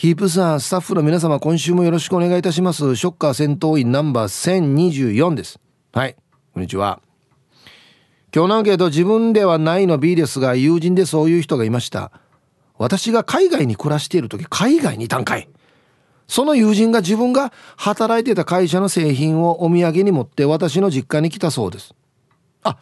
[0.03, 2.97] ヒープさん、スタッフの皆様、今週もよろしくお願いいたします。
[2.97, 5.61] ショッカー戦闘員ナンバー1024です。
[5.93, 6.16] はい、
[6.53, 7.01] こんにちは。
[8.35, 12.11] 今日のアンケート自分ではないの B ですが友人でそういう人がいました。
[12.78, 15.51] 私が海外に暮らしている時海外にいたんかい。
[16.28, 21.95] その友人が自分が働いてた会社の製品をお土産に持って私の実家に来たそうです。
[22.62, 22.78] あ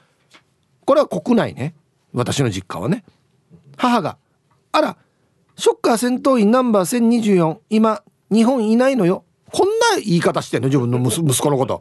[0.84, 1.74] これは国内ね。
[2.12, 3.03] 私の実家はね。
[3.76, 4.18] 母が
[4.70, 4.96] 「あら
[5.57, 11.80] ショッカー戦闘員ナンバー1024今日本いないのよ」こんな言い方してんの自分の息子のこと。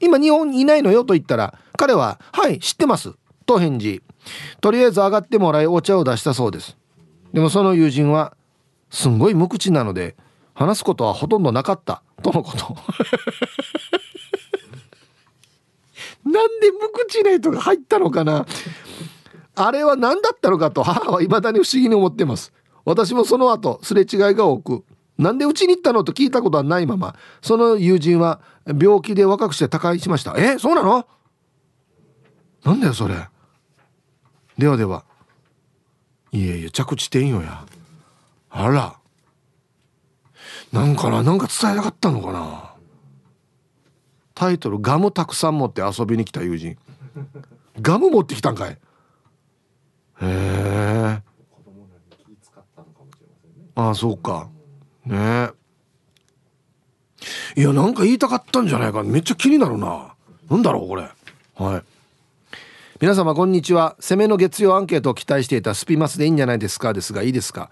[0.00, 3.14] 今日本にいないのよと言ったら彼は「はい知ってます」
[3.46, 4.02] と返事。
[4.60, 6.76] とりあえず上がってもらいお茶を出したそうです。
[7.32, 8.36] でもその友人は
[8.90, 10.16] すんごい無口なので
[10.54, 12.02] 話すことはほとんどなかった。
[12.22, 12.76] とのこと。
[16.24, 18.46] なんで無口な人が入ったのかな。
[19.54, 22.52] あれは何だったのかと母は未だに不思議に思ってます。
[22.84, 24.84] 私もその後すれ違いが多く
[25.18, 30.34] なんでうちに行ったのと聞いたことはないままその友人は病気で若くして他界しました。
[30.36, 31.06] えそうなの？
[32.64, 33.14] なんだよそれ。
[34.58, 35.04] ではでは。
[36.32, 37.64] いやいや着地点よや。
[38.50, 38.96] あら。
[40.72, 42.74] なんかななんか伝えたかったのかな。
[44.34, 46.76] タイトル「ガムたくさん持って遊びに来た友人」
[47.80, 48.72] ガム持ってきたんかい。
[48.72, 48.78] へ
[50.22, 51.22] え。
[53.76, 54.50] ああそうか
[55.06, 55.50] ね。
[57.56, 59.02] いやなんか言いたかったんじゃないか。
[59.02, 60.14] めっちゃ気になるな。
[60.50, 61.08] なんだろうこれ。
[61.54, 61.82] はい。
[63.00, 63.96] 皆様こんにちは。
[64.00, 66.92] 攻めの月曜アンケートを期待していたスピマスでいいんじゃないですか？
[66.92, 67.70] ですがいいですか？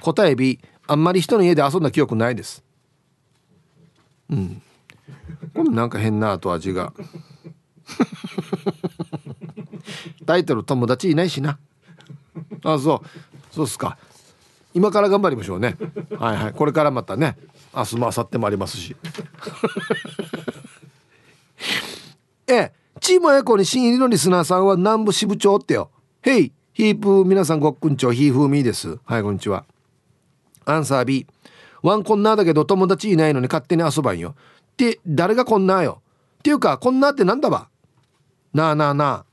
[0.00, 2.62] 答え B あんまり人の家で遊んだ記憶ないです。
[4.30, 4.62] うん。
[5.54, 6.92] これなんか変な後味が。
[10.26, 11.58] タイトル友達いないしな。
[12.62, 13.54] あそう。
[13.54, 13.96] そうっすか。
[14.78, 15.76] 今から頑張りましょうね。
[16.20, 16.52] はいはい。
[16.52, 17.36] これからまたね。
[17.74, 18.94] 明日も明後日もありますし。
[22.46, 22.72] ええ。
[23.00, 25.90] チームエコに新入りのリスナーさんは南部支部長ってよ。
[26.22, 26.52] ヘイ。
[26.74, 29.00] ヒープ皆さんごっくんちょヒーフーミーです。
[29.04, 29.64] はいこんにちは。
[30.64, 31.26] アンサー B
[31.82, 34.36] ワンコンナーだけど友達いないのに勝手に遊ばんよ。
[34.72, 36.02] って誰がこんなよ。
[36.38, 37.68] っていうかこんなってなんだば？
[38.54, 39.24] なあなあなあ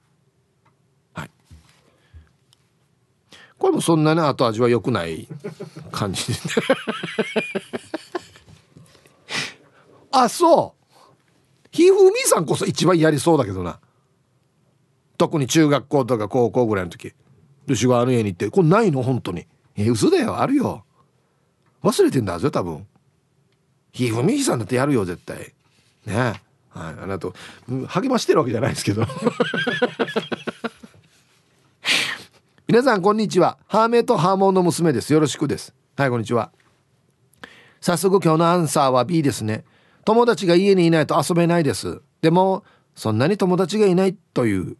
[3.57, 5.27] これもそんなに後味は良くない
[5.91, 6.23] 感じ。
[10.11, 10.85] あそう。
[11.71, 13.79] ひふみさんこそ一番やりそうだけどな。
[15.17, 17.13] 特に中学校とか高校ぐらいの時。
[17.67, 18.49] ルシがあの家に行って。
[18.49, 19.01] これないの？
[19.01, 19.47] 本当に。
[19.75, 20.39] え嘘だよ。
[20.39, 20.85] あるよ。
[21.83, 22.85] 忘れてんだぞ多分。
[23.91, 25.53] ひふみさんだってやるよ絶対。
[26.05, 26.15] ね。
[26.69, 26.95] はい。
[27.01, 27.29] あなた
[27.87, 29.05] 励ましてるわけじゃないですけど。
[32.75, 33.57] 皆さんこんにちは。
[33.67, 35.13] ハーメイとハーモンの娘です。
[35.13, 35.73] よろしくです。
[35.95, 36.51] はいこんにちは。
[37.79, 39.63] 早速今日のアンサーは B ですね。
[40.03, 42.01] 友達が家にいないと遊べないです。
[42.21, 44.75] でもそんなに友達がいないという。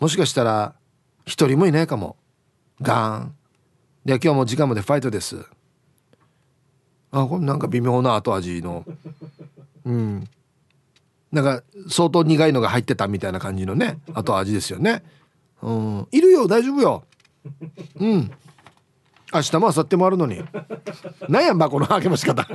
[0.00, 0.74] もしかしたら
[1.24, 2.16] 一人もいないかも。
[2.82, 3.34] ガーン。
[4.04, 5.46] で今日も時間までファイトです。
[7.12, 8.84] あこれなんか微妙な後味の。
[9.84, 10.28] うん。
[11.30, 15.04] なんか相当苦いのが入ってたみたいな感じのね後味ですよね。
[15.62, 16.08] うん。
[16.10, 17.04] いるよ大丈夫よ。
[17.98, 18.30] うん。
[19.32, 20.42] 明日も明後日もあるのに。
[21.28, 22.46] なんやんばこの開けまし方。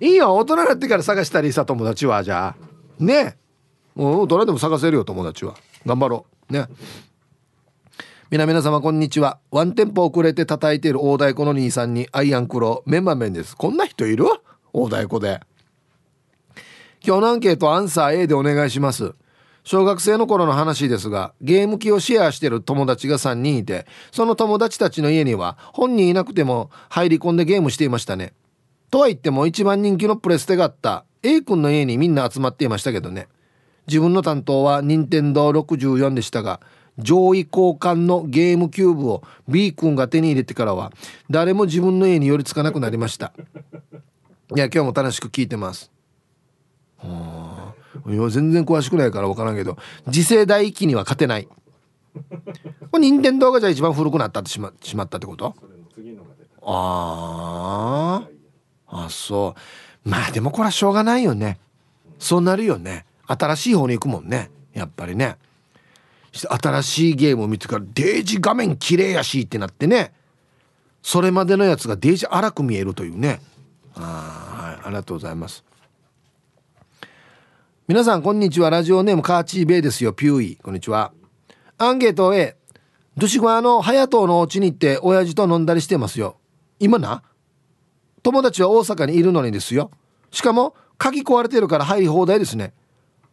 [0.00, 3.02] いいよ大人になってから探したりさ友達はじゃあ。
[3.02, 3.36] ね。
[3.94, 5.54] もう大人でも探せるよ友達は。
[5.86, 6.52] 頑張ろう。
[6.52, 6.66] ね。
[8.30, 9.38] 皆皆様こんにちは。
[9.52, 13.56] ワンテンポ遅れて叩いている大太鼓の兄さんにアイアンクロメンマメンです。
[13.56, 14.24] こんな人いる？
[14.72, 15.40] 大太鼓で。
[17.06, 19.14] 今日のアンケートアンサー A でお願いします。
[19.64, 28.34] 小学生の頃の話ですがゲーム機をシェアしてる友達が3人いてその友達たちの家には本人いなくても入り込んでゲームしていましたね。
[28.90, 33.26] とは言っても一番人気のプレステがあった A 君の家にみんな集まっていましたけどね。
[33.86, 36.60] 自分の担当は任天堂64でしたが
[36.98, 40.92] 上位交換のゲームキューブを B 君が手に入れてからは
[41.30, 43.32] 誰も自分の家に寄りつかなくなりました。
[44.54, 45.90] いや今日も楽しく聞いてます。
[48.08, 49.76] いや全然詳しくないから分からんけど
[50.10, 51.48] 次世代機には勝てない。
[52.90, 55.54] これ任天堂がじゃあ一番古くなったってしましまったってこと？
[56.62, 58.26] あ
[58.88, 59.54] あそ
[60.04, 60.08] う。
[60.08, 61.58] まあでもこれはしょうがないよね。
[62.18, 63.04] そうなるよね。
[63.26, 64.50] 新しい方に行くもんね。
[64.72, 65.36] やっぱりね。
[66.32, 70.12] 新しいゲームを見てからデージ画面綺麗やしってなってね。
[71.02, 73.40] それまでのやつがデージ荒く見えるというね。
[73.94, 75.62] あ,、はい、ありがとうございます
[77.86, 78.70] 皆さんこんにちは。
[78.70, 80.14] ラジオネームカーチーベイですよ。
[80.14, 80.56] ピューイ。
[80.56, 81.12] こんにちは。
[81.76, 82.56] アンケート A
[83.18, 86.38] ドシゴアの隼人のお家に行って親父と飲んだりしてますよ。
[86.80, 87.22] 今な
[88.22, 89.90] 友達は大阪にいるのにですよ。
[90.30, 92.72] しかも鍵壊れてるから入り放題ですね。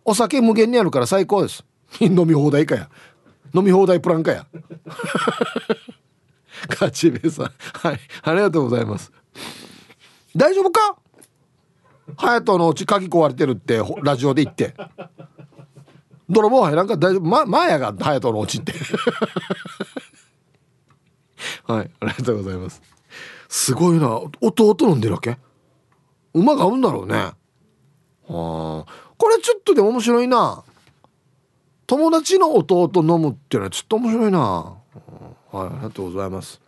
[0.04, 1.64] お酒無限にあるから最高です。
[2.02, 2.89] 飲み放題かや。
[3.54, 4.47] 飲み放題プランかや。
[6.68, 7.45] カーチーベイさん。
[7.45, 7.52] は
[7.93, 7.99] い。
[8.24, 9.14] ありがとうございます。
[10.36, 10.97] 大丈夫か？
[12.18, 14.74] 隼人のうち鍵壊れてるってラジオで言って。
[16.30, 17.22] 泥棒入らんか大丈夫？
[17.22, 18.74] まマーヤが隼人のうちって。
[21.66, 22.82] はいありがとうございます。
[23.49, 24.22] すごいな。
[24.39, 25.38] 弟飲んでるわけ？
[26.34, 27.16] 馬が合うんだろうね。
[27.16, 30.64] はあこれちょっとでも面白いな。
[31.86, 34.39] 友達の弟飲むっていうのはちょっと面白いな。
[34.39, 34.76] は
[35.53, 36.62] いありがとうございます。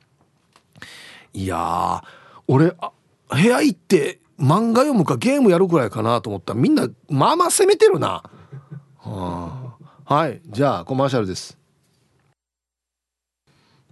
[1.34, 2.04] いや
[2.48, 2.92] 俺あ
[3.30, 8.24] 部屋行って漫画読むかゲームやるくらいかなと思ったらみんなまあまあ攻めてるな、
[8.98, 9.76] は
[10.06, 10.42] あ、はい。
[10.46, 11.58] じゃあコマーシャルです。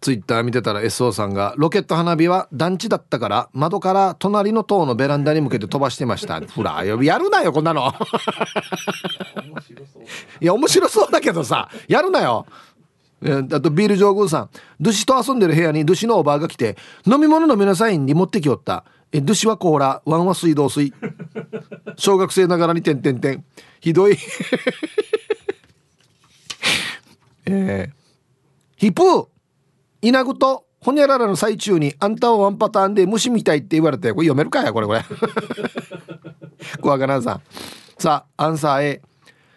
[0.02, 6.42] ツイッター見てたら SO さんがロケット花火は団地だったから窓から隣の塔のベランダに向けて飛ばしてました。
[6.42, 7.94] ほらやるなよこんなの。
[10.40, 12.48] いや面白そうだけどさやるなよ
[13.24, 14.50] あとビール上宮さん。
[14.80, 18.84] ドシと遊んでる部屋にドシのおばあが来て飲み物飲みなさいに持ってきよった。
[19.12, 20.02] えドシはコーラ。
[20.06, 20.94] ワンは水道水。
[21.98, 23.46] 小学生ながらに点点点
[23.80, 24.18] ひどい。
[27.46, 27.94] えー、
[28.78, 29.28] ヒプー
[30.04, 35.04] イナグとホニャララの最中にあんたはワンパターンで虫みたいって言われてこれ読めるかやこれこれ。
[36.82, 37.42] 小赤なさん。
[38.00, 39.02] さあアンサー A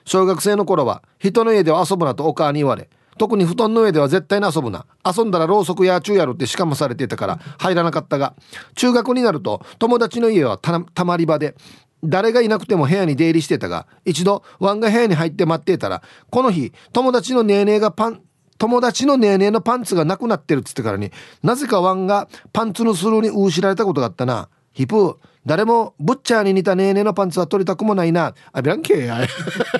[0.04, 4.86] 小学生の頃は人の家では遊ぶなとお母に言われ特に布団の上では絶対に遊ぶな。
[5.04, 8.34] 遊んだらろうそくや中やるってしかもされてたから入らなかったが
[8.74, 11.54] 中学になると友達の家はたまり場で
[12.02, 18.22] 誰がいなくても部屋に出入りしてたが一度ワンが部屋に入って待っていたらこの日友達のネーネーがパン
[18.58, 21.10] 友達のネーネーのパンツがなくなってるっつってからに
[21.42, 24.48] なぜかワンがパンツのスルーにうしられたことがあったな。
[24.72, 28.34] ヒプー誰もブッチャーに似たネーネーのパンツは取りたくもないな。
[28.52, 29.20] あビランケーや。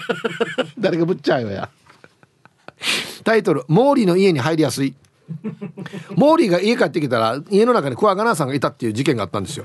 [0.78, 1.68] 誰がブッチャーよや。
[3.24, 4.94] タイトル「モーリーの家に入りやすい」
[6.16, 9.64] モーリーが家帰ってきたら家の中にクワガナさんがいたっていう事件があったんですよ。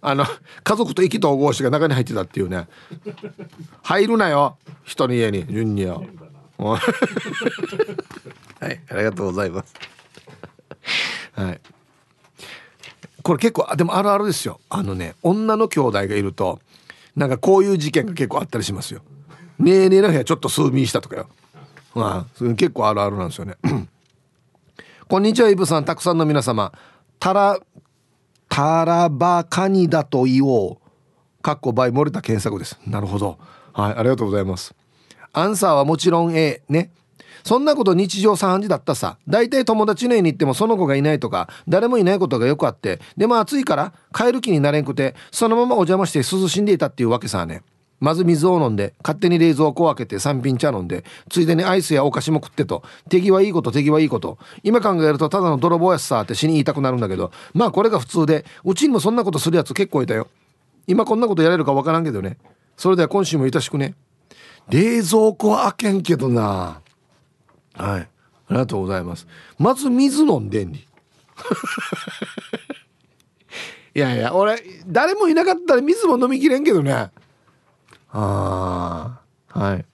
[0.00, 0.24] あの
[0.62, 2.68] 家族と意気投合してが中に入ってたっていうね。
[3.82, 5.44] 入るなよ人の家に。
[5.46, 6.04] 順によ
[6.58, 6.78] は
[8.62, 9.74] いありがとうございます。
[11.32, 11.60] はい。
[13.22, 14.60] これ結構でもあるあるですよ。
[14.68, 16.60] あのね女の兄弟がいると
[17.16, 19.02] なんかこういう事件が結構あったりしますよ
[19.58, 21.28] ねえねえの部屋ちょっと数ミリしたとかよ。
[21.94, 23.54] まあ結構あるあるなんですよね。
[25.08, 26.72] こんにちはイブさんたくさんの皆様。
[27.18, 27.58] たら
[28.48, 31.42] たらばかにだと言おう。
[31.42, 32.78] かっこバイ漏れた検索です。
[32.86, 33.38] なるほど。
[33.72, 34.74] はいありがとうございます。
[35.32, 36.90] アンサーはもちろん A ね。
[37.44, 39.18] そんなこと日常茶飯事だったさ。
[39.28, 43.00] 大体友達の家に行ってもその子がいないとか誰もいないことがよくあって。
[43.16, 47.62] でも暑いから帰る気になれんくてそのままお邪魔して涼しんでいたっていうわけさね。
[47.98, 52.82] まず水を飲んで勝手に冷蔵庫を開けて三品茶飲んでついでにアイスやお菓子も食ってと。
[53.08, 54.38] 手際いいこと手際いいこと。
[54.62, 57.32] 今考えるとただの泥棒やさって死に言いたくなるんだけど。
[57.54, 60.28] まあこれが普通でうちにもそんなことするやつ結構いたよ。
[60.86, 62.36] 今こんなことやれるか分からんけどね。
[62.76, 63.94] それでは今週もよろしくね。
[64.68, 66.80] 冷蔵庫は開けんけどな。
[67.74, 68.08] はい。
[68.48, 69.26] ありがとうございます。
[69.58, 70.78] まず水飲んでんに
[73.94, 77.10] いやいや俺誰もいなかったら水も飲みきれんけどね。
[78.18, 79.20] あ
[79.52, 79.84] あはい。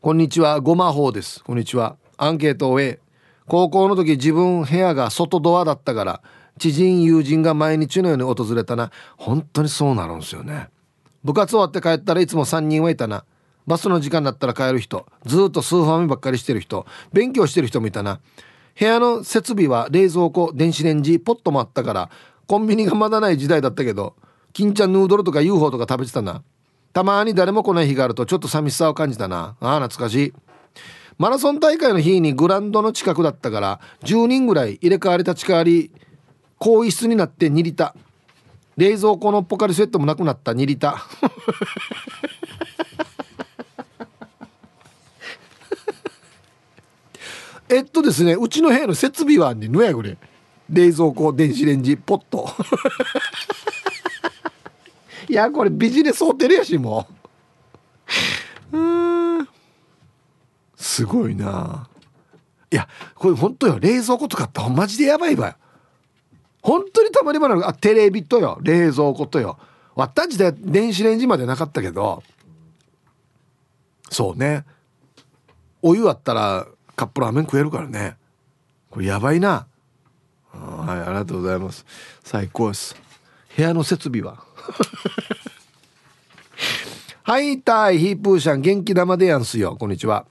[0.00, 0.58] こんにちは。
[0.58, 1.44] ごまほうです。
[1.44, 1.96] こんにちは。
[2.16, 2.98] アンケートを終え
[3.46, 6.20] 高校の時自分部屋が外ドアだったから
[6.58, 8.90] 知人友人が毎日のように訪れたな。
[9.16, 10.68] 本当にそうなるんですよね。
[11.22, 13.24] 部活終わって帰ったらいつも3人はいたな。
[13.68, 15.06] バスの時間だったら帰る人。
[15.26, 16.86] ずっとスーファミばっかりしてる人。
[17.12, 18.18] 勉強してる人もいたな。
[18.76, 22.10] 部屋の設備は冷蔵庫電子レンジポットもあったから
[22.48, 24.16] コンビニがまだない時代だったけど
[24.52, 26.42] 金ちゃんヌードルとか UFO とか食べてたな。
[26.94, 29.56] たまに誰も来ない日があるとちょっと寂しさを感じたな。
[29.60, 30.32] ああ懐かしい。
[31.18, 35.90] マラソン大会の日にグランドの近くだったから10人ぐらい入れ替わり立ち替わり
[36.58, 37.94] 更衣室になって2リタ
[38.76, 40.52] 冷蔵庫のポカリスエットもなくなった。
[40.52, 41.04] 2リタ
[47.68, 50.16] えっとですねうちの部屋の設備はねんのやこれ。
[50.70, 52.48] 冷蔵庫電子レンジポット。
[55.34, 57.08] いやこれビジネスホテルやしも
[58.70, 58.78] う。
[58.78, 59.48] うん。
[60.76, 61.88] すごいな。
[62.70, 63.80] いやこれ本当よ。
[63.80, 65.54] 冷蔵庫とかってマジでやばいわよ。
[66.62, 68.60] 本当にたまり場なのあテレビとよ。
[68.62, 69.58] 冷蔵庫とよ。
[69.96, 72.22] わった時代電子レンジまでなかったけど。
[74.08, 74.64] そうね。
[75.82, 76.64] お湯あったら
[76.94, 78.16] カップラーメン食えるからね。
[78.88, 79.66] これやばいな。
[80.52, 81.84] はいありがとうございます。
[82.22, 82.94] 最高です。
[83.56, 84.53] 部屋の設備は？
[87.22, 89.76] はいたいヒープーシャン元気玉でやんすよ。
[89.78, 90.26] こんにちは。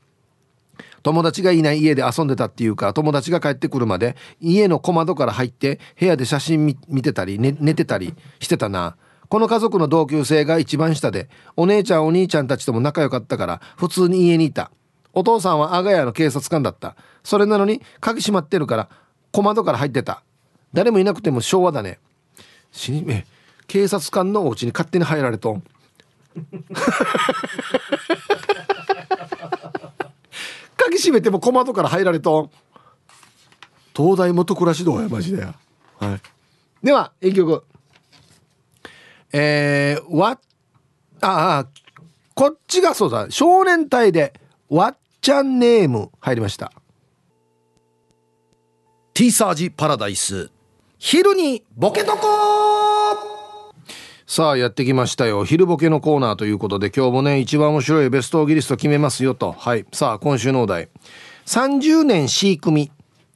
[1.02, 8.96] 友達がいない家で遊んでたっていうか友達が帰ってくるまで家の小窓から入って部屋で写真見てたり、ね、寝てたりしてたな。
[9.30, 14.72] この家族の同級生が一番下でお姉ちゃんお兄ちゃんたちとも仲良かったから普通に家にいた。
[15.14, 16.96] お父さんは阿賀屋の警察官だった。
[17.24, 18.90] それなのに鍵閉まってるから
[19.32, 20.24] 小窓から入ってた。
[20.74, 22.00] 誰もいなくても昭和だね。
[22.72, 23.26] 死にえ
[23.68, 25.64] 警察官のお家に勝手に入られとん。
[30.78, 32.52] 鍵閉めても小窓から入られとん。
[33.96, 35.54] 東大元暮らしどうやマジでは
[36.02, 36.86] い。
[36.86, 37.64] では一曲。
[39.32, 40.40] えー、わ
[41.22, 41.68] ああ
[42.36, 43.28] こっちがそうだ。
[43.30, 44.34] 少年隊で
[44.70, 46.12] わっちゃんネーム。
[46.20, 46.72] 入りました。
[49.14, 50.50] ティーサージパラダイス。
[50.98, 52.83] 昼にボケとこ
[54.26, 55.44] さあやってきましたよ。
[55.44, 59.52] 昼ボケのコーナーということで今日もね一番面白いベストオギリスト決めますよと。
[59.52, 59.86] はい。
[59.92, 60.90] さあ今週のお題。
[61.46, 62.90] 30年 C 組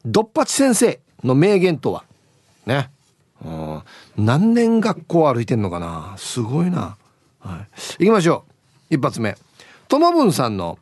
[0.06, 2.06] ドッパチ先生の名言とは？
[2.66, 2.90] ね。
[3.46, 3.82] うん。
[4.16, 6.16] 何年学校歩いてんのかな？
[6.18, 6.98] すごいな。
[7.42, 7.68] は
[8.00, 8.06] い。
[8.06, 8.46] 行きましょ
[8.90, 8.96] う。
[8.96, 9.36] 一発目。
[9.90, 10.80] ともぶんさんの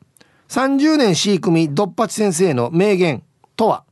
[0.49, 3.23] 30年 C 組ドッパチ先生の名言
[3.55, 3.83] とは？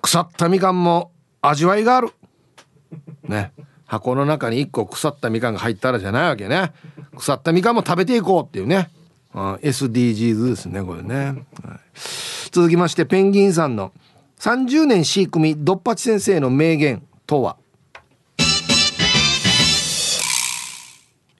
[0.00, 2.10] 腐ったみかんも味わいがある。
[3.24, 3.52] ね。
[3.86, 6.72] 箱の中に1個腐ったみかんが入ったらじゃないわけね。
[7.16, 8.90] 腐ったみかんも食べていこうっていうね、
[9.34, 11.36] うん、SDGs ですねこれね、はい、
[12.50, 13.92] 続きましてペンギンさんの。
[14.38, 17.56] 30年 C 組ドッパチ先生の名言とは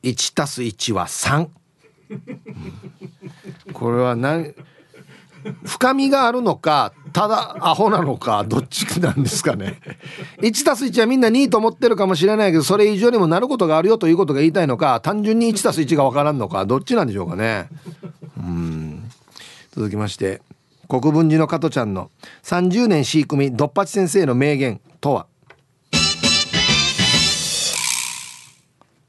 [0.03, 1.49] ？1たす1は3、
[3.73, 4.55] これは何
[5.65, 9.81] 深みがあるのかただアホなのかどっちなんですかね。
[10.41, 17.69] 1たす1はみんな2と思ってるかもしれないけどそれ以上にもなることがあるよということが言いたいのか単純に1たす1が分からんのかどっちなんでしょうかね。
[18.37, 19.11] うん。
[19.73, 20.41] 続きまして
[20.89, 22.13] 国分寺の加トちゃんの
[22.45, 25.27] 30年 C 組ドッパチ先生の名言とは？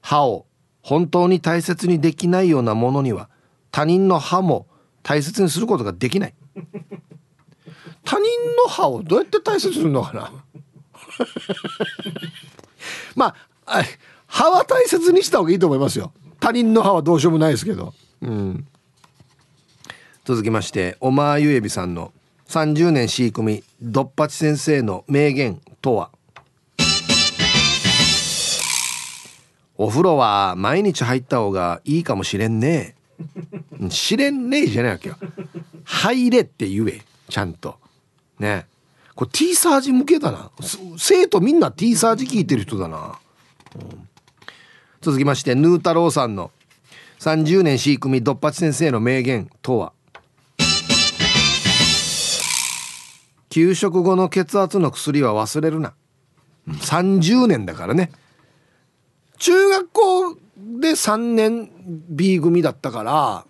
[0.01, 0.47] 歯を
[0.81, 3.29] 本当に大切にできないようなものには
[3.69, 4.65] 他人の歯も
[5.03, 6.33] 大切にすることができない。
[8.03, 8.25] 他人
[8.63, 10.31] の歯をどうやって大切にするのかな？
[13.15, 13.35] ま
[13.65, 13.83] あ
[14.27, 16.11] 歯は大切にした方がいいと思いますよ。
[16.39, 17.93] 他人の歯はどうしようもないですけど。
[18.21, 18.67] うん。
[20.25, 22.13] 続きましておまゆえびさんの
[22.47, 26.09] 30年 C 組ドッパチ先生の名言とは？
[29.77, 32.95] お風呂は毎日入った方がいいかもしれんね。
[33.89, 35.15] 知れんねえじゃないわけよ。
[35.85, 37.77] 入れって言えちゃんと。
[38.39, 38.67] ね。
[39.15, 40.51] これ T サージ向けだな。
[40.97, 43.19] 生徒みんな T サージ聞いてる人だな、
[43.75, 44.07] うん、
[45.01, 46.51] 続きましてヌー太郎さんの。
[47.19, 49.91] 30年 C 組ドッパチ先生の名言とは。
[53.49, 55.93] 給食後の血圧の薬は忘れるな。
[56.67, 58.11] 30年だからね。
[59.37, 61.71] 中学校で3年
[62.09, 63.45] B 組だったから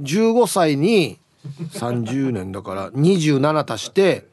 [0.00, 1.18] 15歳に
[1.72, 4.26] 30年だから27足して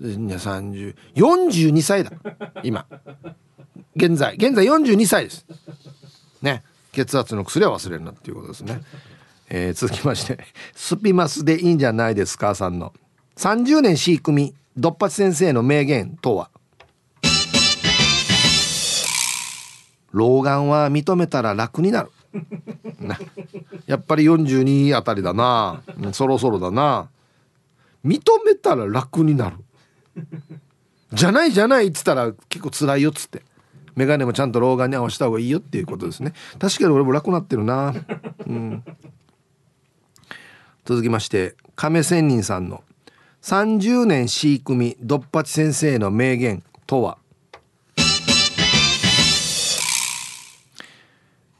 [0.00, 2.12] 3042歳だ。
[2.62, 2.86] 今。
[3.96, 4.34] 現在。
[4.36, 5.46] 現在42歳です。
[6.42, 6.62] ね。
[6.92, 8.80] 血圧の薬は忘れるなっていうことですね、
[9.50, 10.38] えー、続きまして。
[10.74, 12.92] スピマスでいいんじゃないですかさんの。
[13.36, 16.50] 30年 C 組ドッパチ先生の名言とは？
[20.12, 22.10] 老眼は認めたら楽になる。
[23.86, 25.82] やっぱり42あたりだな。
[26.12, 27.08] そろそろだな。
[28.04, 29.56] 認めたら楽になる。
[31.12, 33.42] じゃないじゃないっつったら結構辛いよっつって。
[33.96, 36.32] 眼鏡もちゃんと老眼に合わせた方がいいよっていうことですね。
[36.60, 37.92] 確かに俺も楽になってるな、
[38.46, 38.84] うん、
[40.84, 42.84] 続きまして亀仙人さんの。
[43.42, 47.18] 30年 C 組ドッパチ先生の名言とは？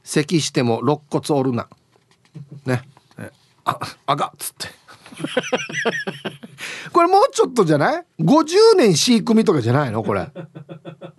[0.08, 1.68] 咳しても肋骨折るな。
[2.64, 2.82] ね。
[3.66, 4.68] ああがっつって。
[6.92, 10.02] これもうちょっとじゃない ?50 年 C 組とかじゃないの？
[10.02, 10.30] これ。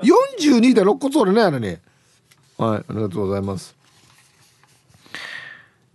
[0.01, 1.67] 42で肋骨折れないのに。
[1.67, 1.77] はい
[2.57, 3.75] ありがとうございます。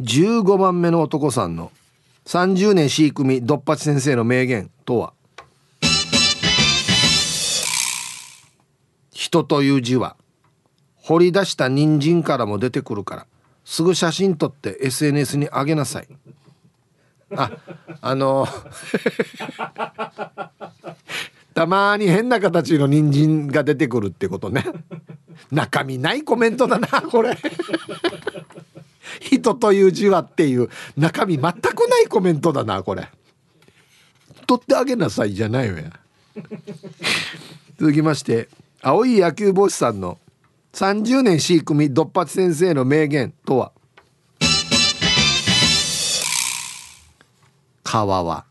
[0.01, 1.72] 15番目の男さんの
[2.26, 5.12] 30年 C 組ドッパチ先生の名言とは？
[9.11, 10.16] 人という字は
[11.05, 13.27] 掘り出した人参からも出てくるから。
[13.65, 16.09] すぐ写真撮って SNS に上げなさい。
[17.37, 17.51] あ
[18.01, 18.47] あの
[21.55, 24.65] たまに変な形の人参が出てくるってことね。
[25.51, 27.37] 中身ないコメントだなこれ。
[29.21, 30.71] 人という字はっていう。
[30.97, 33.09] 中身全くないコメントだなこれ。
[34.47, 35.91] 取ってあげなさいじゃないわや
[37.79, 38.49] 続きまして
[38.83, 40.19] 青い野球帽子さんの
[40.75, 43.70] 30年 C 組ドッパチ先生の名言とは？
[47.85, 48.45] 川は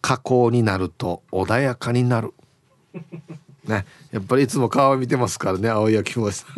[0.00, 2.32] 河口になると穏やかになる。
[3.64, 3.84] ね。
[4.10, 6.48] やっぱりいつも川見てますからね青い焼き芋さん。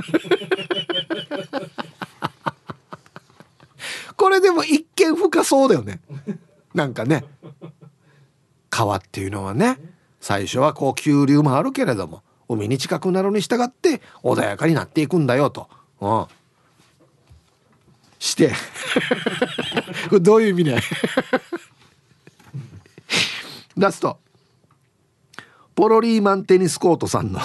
[4.16, 6.00] これでも一見深そうだよね。
[6.74, 7.24] なんかね。
[8.70, 9.80] 川っていうのはね
[10.20, 15.68] 最初はこう急流もあるけれども海に近くなるに従って穏やかになっていくんだよと。
[16.00, 16.26] うん、
[18.18, 18.50] して。
[20.08, 20.80] これどういう意味ね？
[23.76, 24.18] ラスト。
[25.74, 27.40] ポロリーマンテニスコートさんの。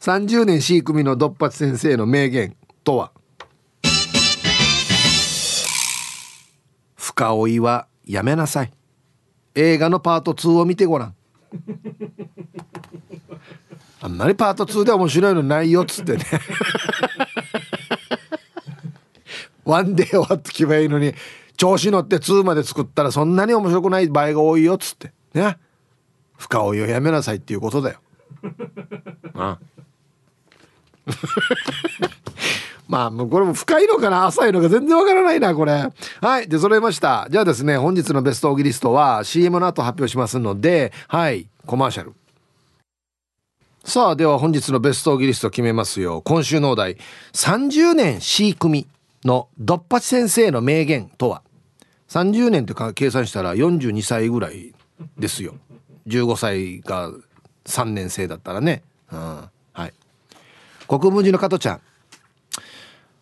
[0.00, 3.10] 30年 C 組のドッパチ先生の名言とは
[6.96, 8.72] 「深追いはやめなさい」
[9.56, 11.14] 映画のパート2を見てごらん。
[14.06, 16.24] あんまりパート2で面白いのないよっつってね
[19.64, 21.12] ワンデー終わってけばいいのに
[21.56, 25.58] 調子乗って2まで作ったらそんなに面白くない場合が多いよっつってね
[26.36, 27.98] 深追いをやめなさいっていうことだよ。
[29.34, 29.58] あ
[32.88, 35.90] まあ、もうこれも深いのかな浅いのか全然わからないな、これ。
[36.20, 36.48] はい。
[36.48, 37.26] で、揃いました。
[37.30, 41.48] じゃあですね、本日のベストオギリストは CM の後発表しますので、はい。
[41.64, 42.12] コマーシャル。
[43.86, 46.20] さあ、では本日のベストギリスト決めますよ。
[46.22, 46.96] 今週のお題、
[47.34, 48.88] 30年 C 組
[49.24, 51.40] のドッパチ先生の名言とは
[52.08, 54.74] ？30年って計算したら42歳ぐらい
[55.16, 55.54] ですよ。
[56.08, 57.12] 15歳が
[57.66, 58.82] 3年生だったらね。
[59.12, 59.18] うん。
[59.72, 59.92] はい。
[60.88, 61.80] 国分寺の加トちゃん。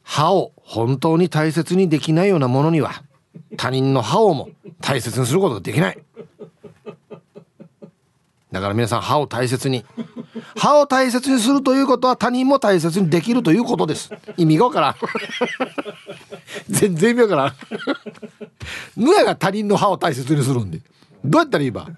[0.02, 3.04] 歯を本当に大切にできないようなものには
[3.58, 4.48] 他人の歯をも
[4.80, 5.98] 大切にすることができない。
[8.50, 9.84] だから皆さん歯を大切に
[10.56, 14.10] 歯を大切にするということは他人も大切にできるということです。
[14.36, 14.94] 意味がわからん。
[16.70, 17.52] 全然意味わからん。
[18.96, 20.80] ぬやが他人の歯を大切にするんで。
[21.24, 21.88] どうやったらいいば？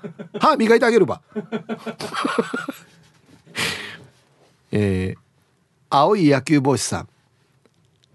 [0.40, 1.20] 歯磨いてあげるば。
[4.72, 5.20] えー、
[5.90, 7.08] 青い野球帽子さん。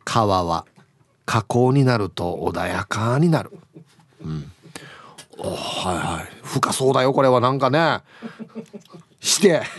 [0.04, 0.66] 川は
[1.26, 3.52] 河口になると穏やかになる。
[4.24, 4.52] うん。
[5.38, 6.28] はいはい。
[6.44, 7.40] 深そうだよこれは。
[7.40, 8.00] なんかね。
[9.22, 9.62] して。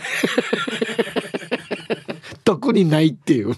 [2.43, 3.55] 特にないっていう。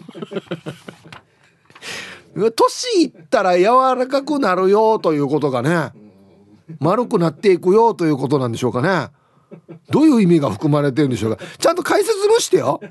[2.52, 5.94] 年いったら柔らかくなるよということがね
[6.80, 9.10] 丸くなっていくよということなんでしょうかね。
[9.90, 11.44] どういう意味が含まれてるんでしょうか。
[11.58, 12.82] ちゃんと解説もしてよ。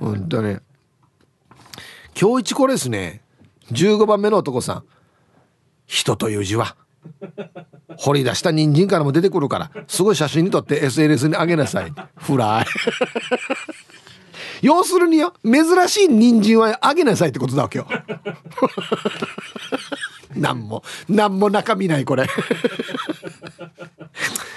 [0.00, 0.58] 本当に。
[2.20, 3.22] 今日一これですね。
[3.70, 4.84] 15番目の男さん。
[5.86, 6.76] 人という字は。
[7.96, 11.92] 掘り出した人参からも出てくるからすごい写真に撮って SNS に上げなさい。
[12.16, 12.66] フライ。
[14.62, 17.86] 要するによ珍しい人参はあげなさいってことだわけよ。
[20.34, 22.26] なんもなんも中身ないこれ。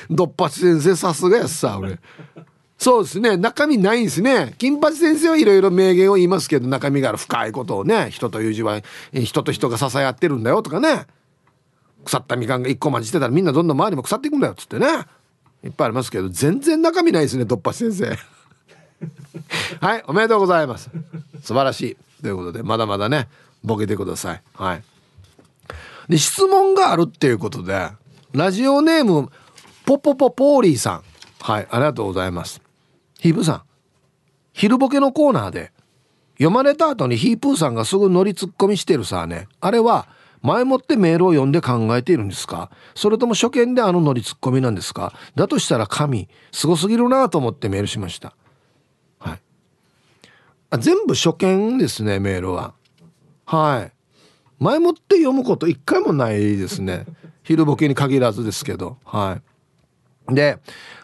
[0.09, 1.99] どっぱち先生さすがやさ俺。
[2.77, 4.53] そうですね中身ないんですね。
[4.57, 8.81] 金八先生はいろいろ名言を言いますけど中身がある深いことをね人という字は
[9.13, 11.05] 人と人が支え合ってるんだよとかね。
[12.05, 14.87] 腐ったみかんが一個まじしてたらみんなどんどん周りも腐っていくんだよっつってね。
[15.63, 18.17] いっぱいありますけど全然中身ないですねどっぱち先生。
[19.85, 20.89] はいおめでとうございます。
[21.43, 22.21] 素晴らしい。
[22.21, 23.27] ということでまだまだね
[23.63, 24.41] ボケてください。
[24.53, 24.83] はい。
[26.09, 27.89] で質問があるっていうことで
[28.33, 29.29] ラジオネーム
[29.85, 31.03] ポポポポーリーさん。
[31.39, 32.61] はいありがとうございます。
[33.19, 33.61] ヒープさん。
[34.53, 35.71] 昼ボケのコーナーで
[36.33, 39.47] 読まれた後にヒープーさんがすぐ乗りツッコミしてるさあね。
[39.59, 40.07] あれは
[40.41, 42.69] 前もってメールを読んで考えているんですか？
[42.95, 45.13] それとも初見であのノリツッコミなんですか？
[45.35, 48.35] だとしたら神すごすぎるなと思ってメールしました。
[49.19, 49.41] はい。
[50.69, 52.73] あ全部初見ですねメールは。
[53.45, 53.91] はい。
[54.59, 57.05] 前もって読むこと一回もないですね。
[57.43, 58.97] 昼ボケに限らずですけど。
[59.05, 59.41] はい。
[60.29, 60.59] で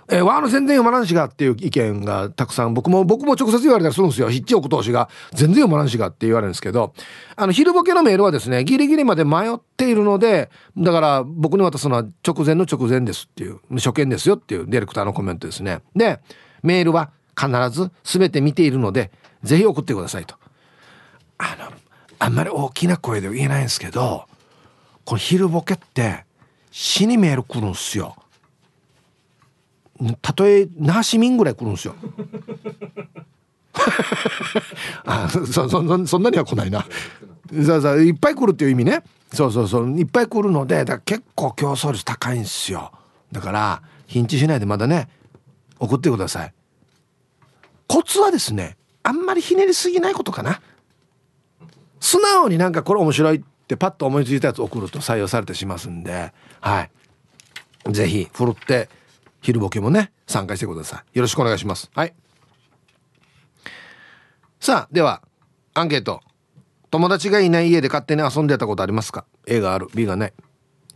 [0.10, 4.30] えー、わあの全然読まらんしがっていう意見がたくさん僕も僕も直接言われたりするんですよ。
[4.30, 5.10] ヒッチオク投資が。
[5.32, 6.94] 全然読まらんしがって言われるんですけど。
[7.36, 15.80] あの昼ボケのメールはですねギリギリまで迷っているのでだから僕に渡すのは直前の直前ですっていう初見ですよっていうディレクターのコメントですね。
[15.96, 16.20] で
[16.62, 19.10] メールは必ず全て見ているので
[19.42, 20.36] ぜひ送ってくださいと。
[21.38, 21.74] あの
[22.20, 24.26] あんまり大きな声で言えないんですけど
[25.06, 26.26] この昼ボケって
[26.72, 28.16] 死にメール来るんすよ。
[30.22, 31.96] たとえ那覇市民ぐらい来るんですよ。
[35.06, 36.86] あそそそそんなには来ないな。
[37.52, 39.04] そうそういっぱい来るっていう意味ね。
[39.34, 42.92] そうそうそういっぱい来るのでだ結構競争率高いんですよ。
[43.32, 45.10] だからヒンチしないでまだね
[45.80, 46.54] 送ってください。
[47.88, 50.62] コツはですねあんまりひねりすぎないことかな。
[52.00, 56.92] 素直になんかこれ面白いってパッと思いついたやつ送ると採用されてしますんではい。
[57.90, 58.90] 是非ふるって
[59.44, 61.18] 昼ボケもね参加してください。
[61.18, 61.92] よろしくお願いします。
[61.94, 62.14] はい。
[64.60, 65.22] さあでは
[65.74, 66.22] アンケート。
[66.90, 69.90] 友達がいない家で勝手に遊んでたことありますか？A がある。
[69.94, 70.34] B がない。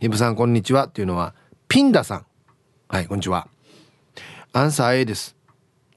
[0.00, 0.86] イブさんこんにちは。
[0.86, 1.34] っていうのは
[1.68, 2.26] ピンダさん。
[2.88, 3.48] はいこんにちは。
[4.54, 5.36] アンサー A です。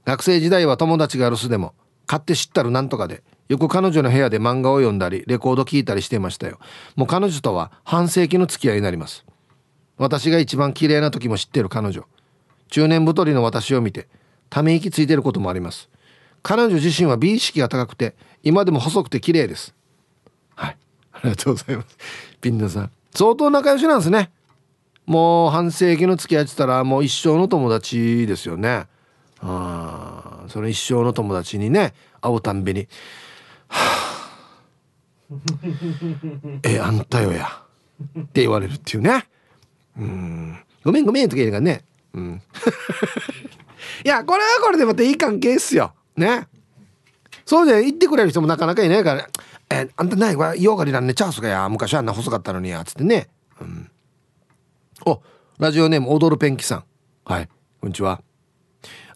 [0.03, 1.73] 学生時代は友達が留守でも
[2.05, 6.59] 買って知ったるなんとかでよく彼女の部屋で漫画を読んだりレコード聴いたりしてましたよ。
[6.97, 9.25] もう彼女とは半世紀の付き合いになります。
[9.97, 12.05] 私が一番綺麗な時も知ってる彼女。
[12.71, 14.07] 中年太りの私を見て
[14.49, 15.89] ため息ついてることもあります。
[16.41, 19.75] 彼女自身は美意識が高くて今でも細くて綺麗です。
[20.55, 20.77] はい。
[21.11, 21.97] ありがとうございます。
[22.39, 22.91] ピンダさん。
[23.13, 24.31] 相当仲良しなんですね。
[25.05, 28.87] もう半世紀の付き合いってたらもう一生の友達ですよね。
[29.41, 32.87] あその一生の友達にね会うたんびに。
[36.63, 37.47] えあんたよや。
[38.17, 39.27] って言われるっていうね。
[39.97, 40.57] うん。
[40.83, 41.83] ごめんごめんとか言うからね
[42.13, 42.41] うん。
[44.05, 45.93] いやこれはこれでまたいい関係っすよ。
[46.15, 46.47] ね。
[47.45, 49.27] そうじゃ言ってくれる人もなかなかいないから
[49.69, 51.67] 「えあんた何これヨガリなんねチャンスかや。
[51.69, 53.29] 昔あんな細かったのにや」つってね。
[53.59, 53.91] うん。
[55.05, 55.21] お
[55.57, 56.83] ラジオネーム踊るペンキさん。
[57.25, 57.49] はい。
[57.79, 58.21] こんにちは。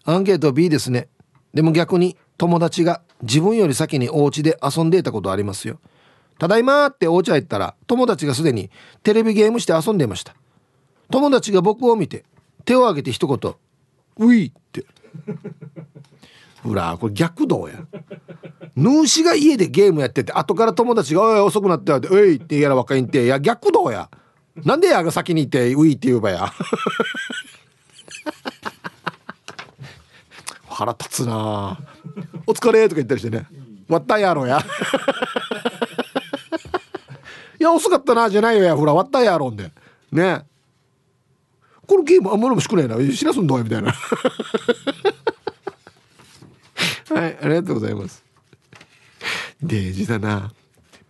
[0.04, 1.08] アンケート B ですね。
[1.54, 5.80] でも逆に友達が自分より先にお家で遊んでいたことありますよ。
[6.38, 8.70] ただいまってお家入ったら友達がすでに
[9.02, 10.34] テレビゲームして遊んでいました。
[11.10, 12.24] 友達が僕を見て
[12.66, 13.54] 手を挙げて一言
[14.18, 14.84] 「うい」って。
[16.62, 17.86] ほらこれ逆道や。
[18.74, 24.10] ヌーシが家でゲームやってて後から友達が「おい遅くなったよ」って「おい」ってやら若いんていや逆道や。
[24.64, 26.52] なんでやが先にいて「うい」って言えばや。
[30.68, 31.78] 腹立つな
[32.46, 33.46] お疲れとか言ったりしてね。
[33.88, 34.58] 割ったやろや。
[37.58, 39.72] いや遅かったなじゃないよやほら割ったやろんで。
[40.12, 40.44] ね。
[41.86, 42.96] このゲームあんまりもしくないな。
[43.14, 43.92] 知らすんだみたいな。
[47.08, 48.24] はいありがとうございます。
[49.62, 50.52] デージだな。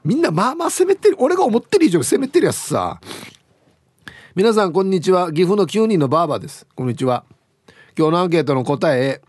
[0.04, 1.16] みんなまあまあ攻めてる。
[1.18, 3.00] 俺が思ってる以上攻めてるやつさ。
[4.34, 5.32] 皆さんこんにちは。
[5.32, 6.66] 岐阜の9人のバーバです。
[6.74, 7.24] こんにちは。
[7.98, 9.22] 今日のアンケートの答え。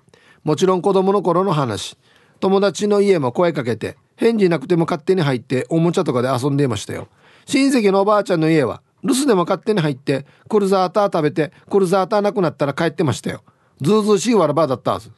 [0.44, 1.98] もちろん子供の頃の話。
[2.40, 7.08] 友達の家も声かけて返事なくても勝手に入っておもちゃとかで遊んでいましたよ。
[7.46, 13.44] 親戚のおばあちゃんの家は留守でも勝手に入ってクルザーター食べてクルザーターなくなったら帰ってましたよ。
[13.82, 15.12] ずうずうしいわらばだったはず。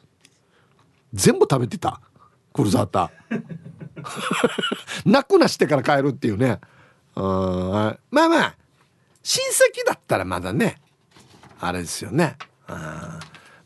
[1.12, 2.00] 全部食べてた。
[2.52, 3.42] クルザーター。
[5.10, 6.60] なくなしてから帰るっていうね。
[7.14, 8.56] あまあまあ
[9.22, 10.80] 親戚だったらまだね
[11.58, 12.36] あれですよね。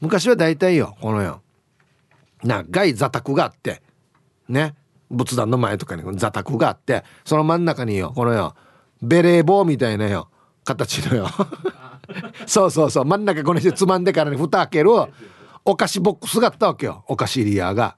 [0.00, 1.42] 昔は大体よこのよ
[2.42, 3.82] 長い座卓があって
[4.48, 4.74] ね。
[5.10, 8.54] 仏壇の前とかに座卓があってその真ん中によこのよ
[9.02, 10.28] ベレー帽みたいなよ。
[10.64, 11.28] 形のよ。
[12.46, 13.04] そうそうそう。
[13.04, 14.90] 真ん中この人つまんでからに蓋開ける。
[15.64, 17.04] お菓子ボックスがあったわけよ。
[17.08, 17.96] お菓子リアが。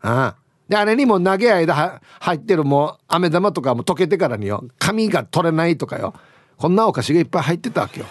[0.00, 0.36] ああ。
[0.68, 4.64] であれにも長い間入ってるもう飴玉とかも溶けてからによ。
[4.78, 6.14] 紙が取れないとかよ。
[6.56, 8.06] こんなお菓子がいっぱい入ってたわけよ。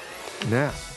[0.49, 0.94] ね。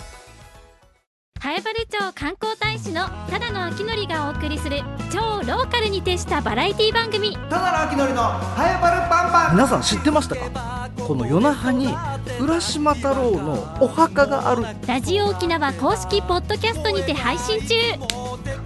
[1.41, 4.83] 南原町観光大使のただの秋のりがお送りする
[5.13, 7.37] 超ローカルに徹したバラエティ番組。
[7.49, 9.55] ただの秋のりのハエバルパンパン。
[9.55, 10.91] 皆さん知ってましたか？
[11.07, 11.95] この夜那覇に
[12.41, 14.65] 浦島太郎のお墓がある。
[14.87, 17.75] ラジオ沖縄公式ポッドキャストにて配信中。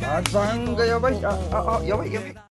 [0.00, 1.24] 火山がやばい。
[1.24, 2.51] ああやばいやばい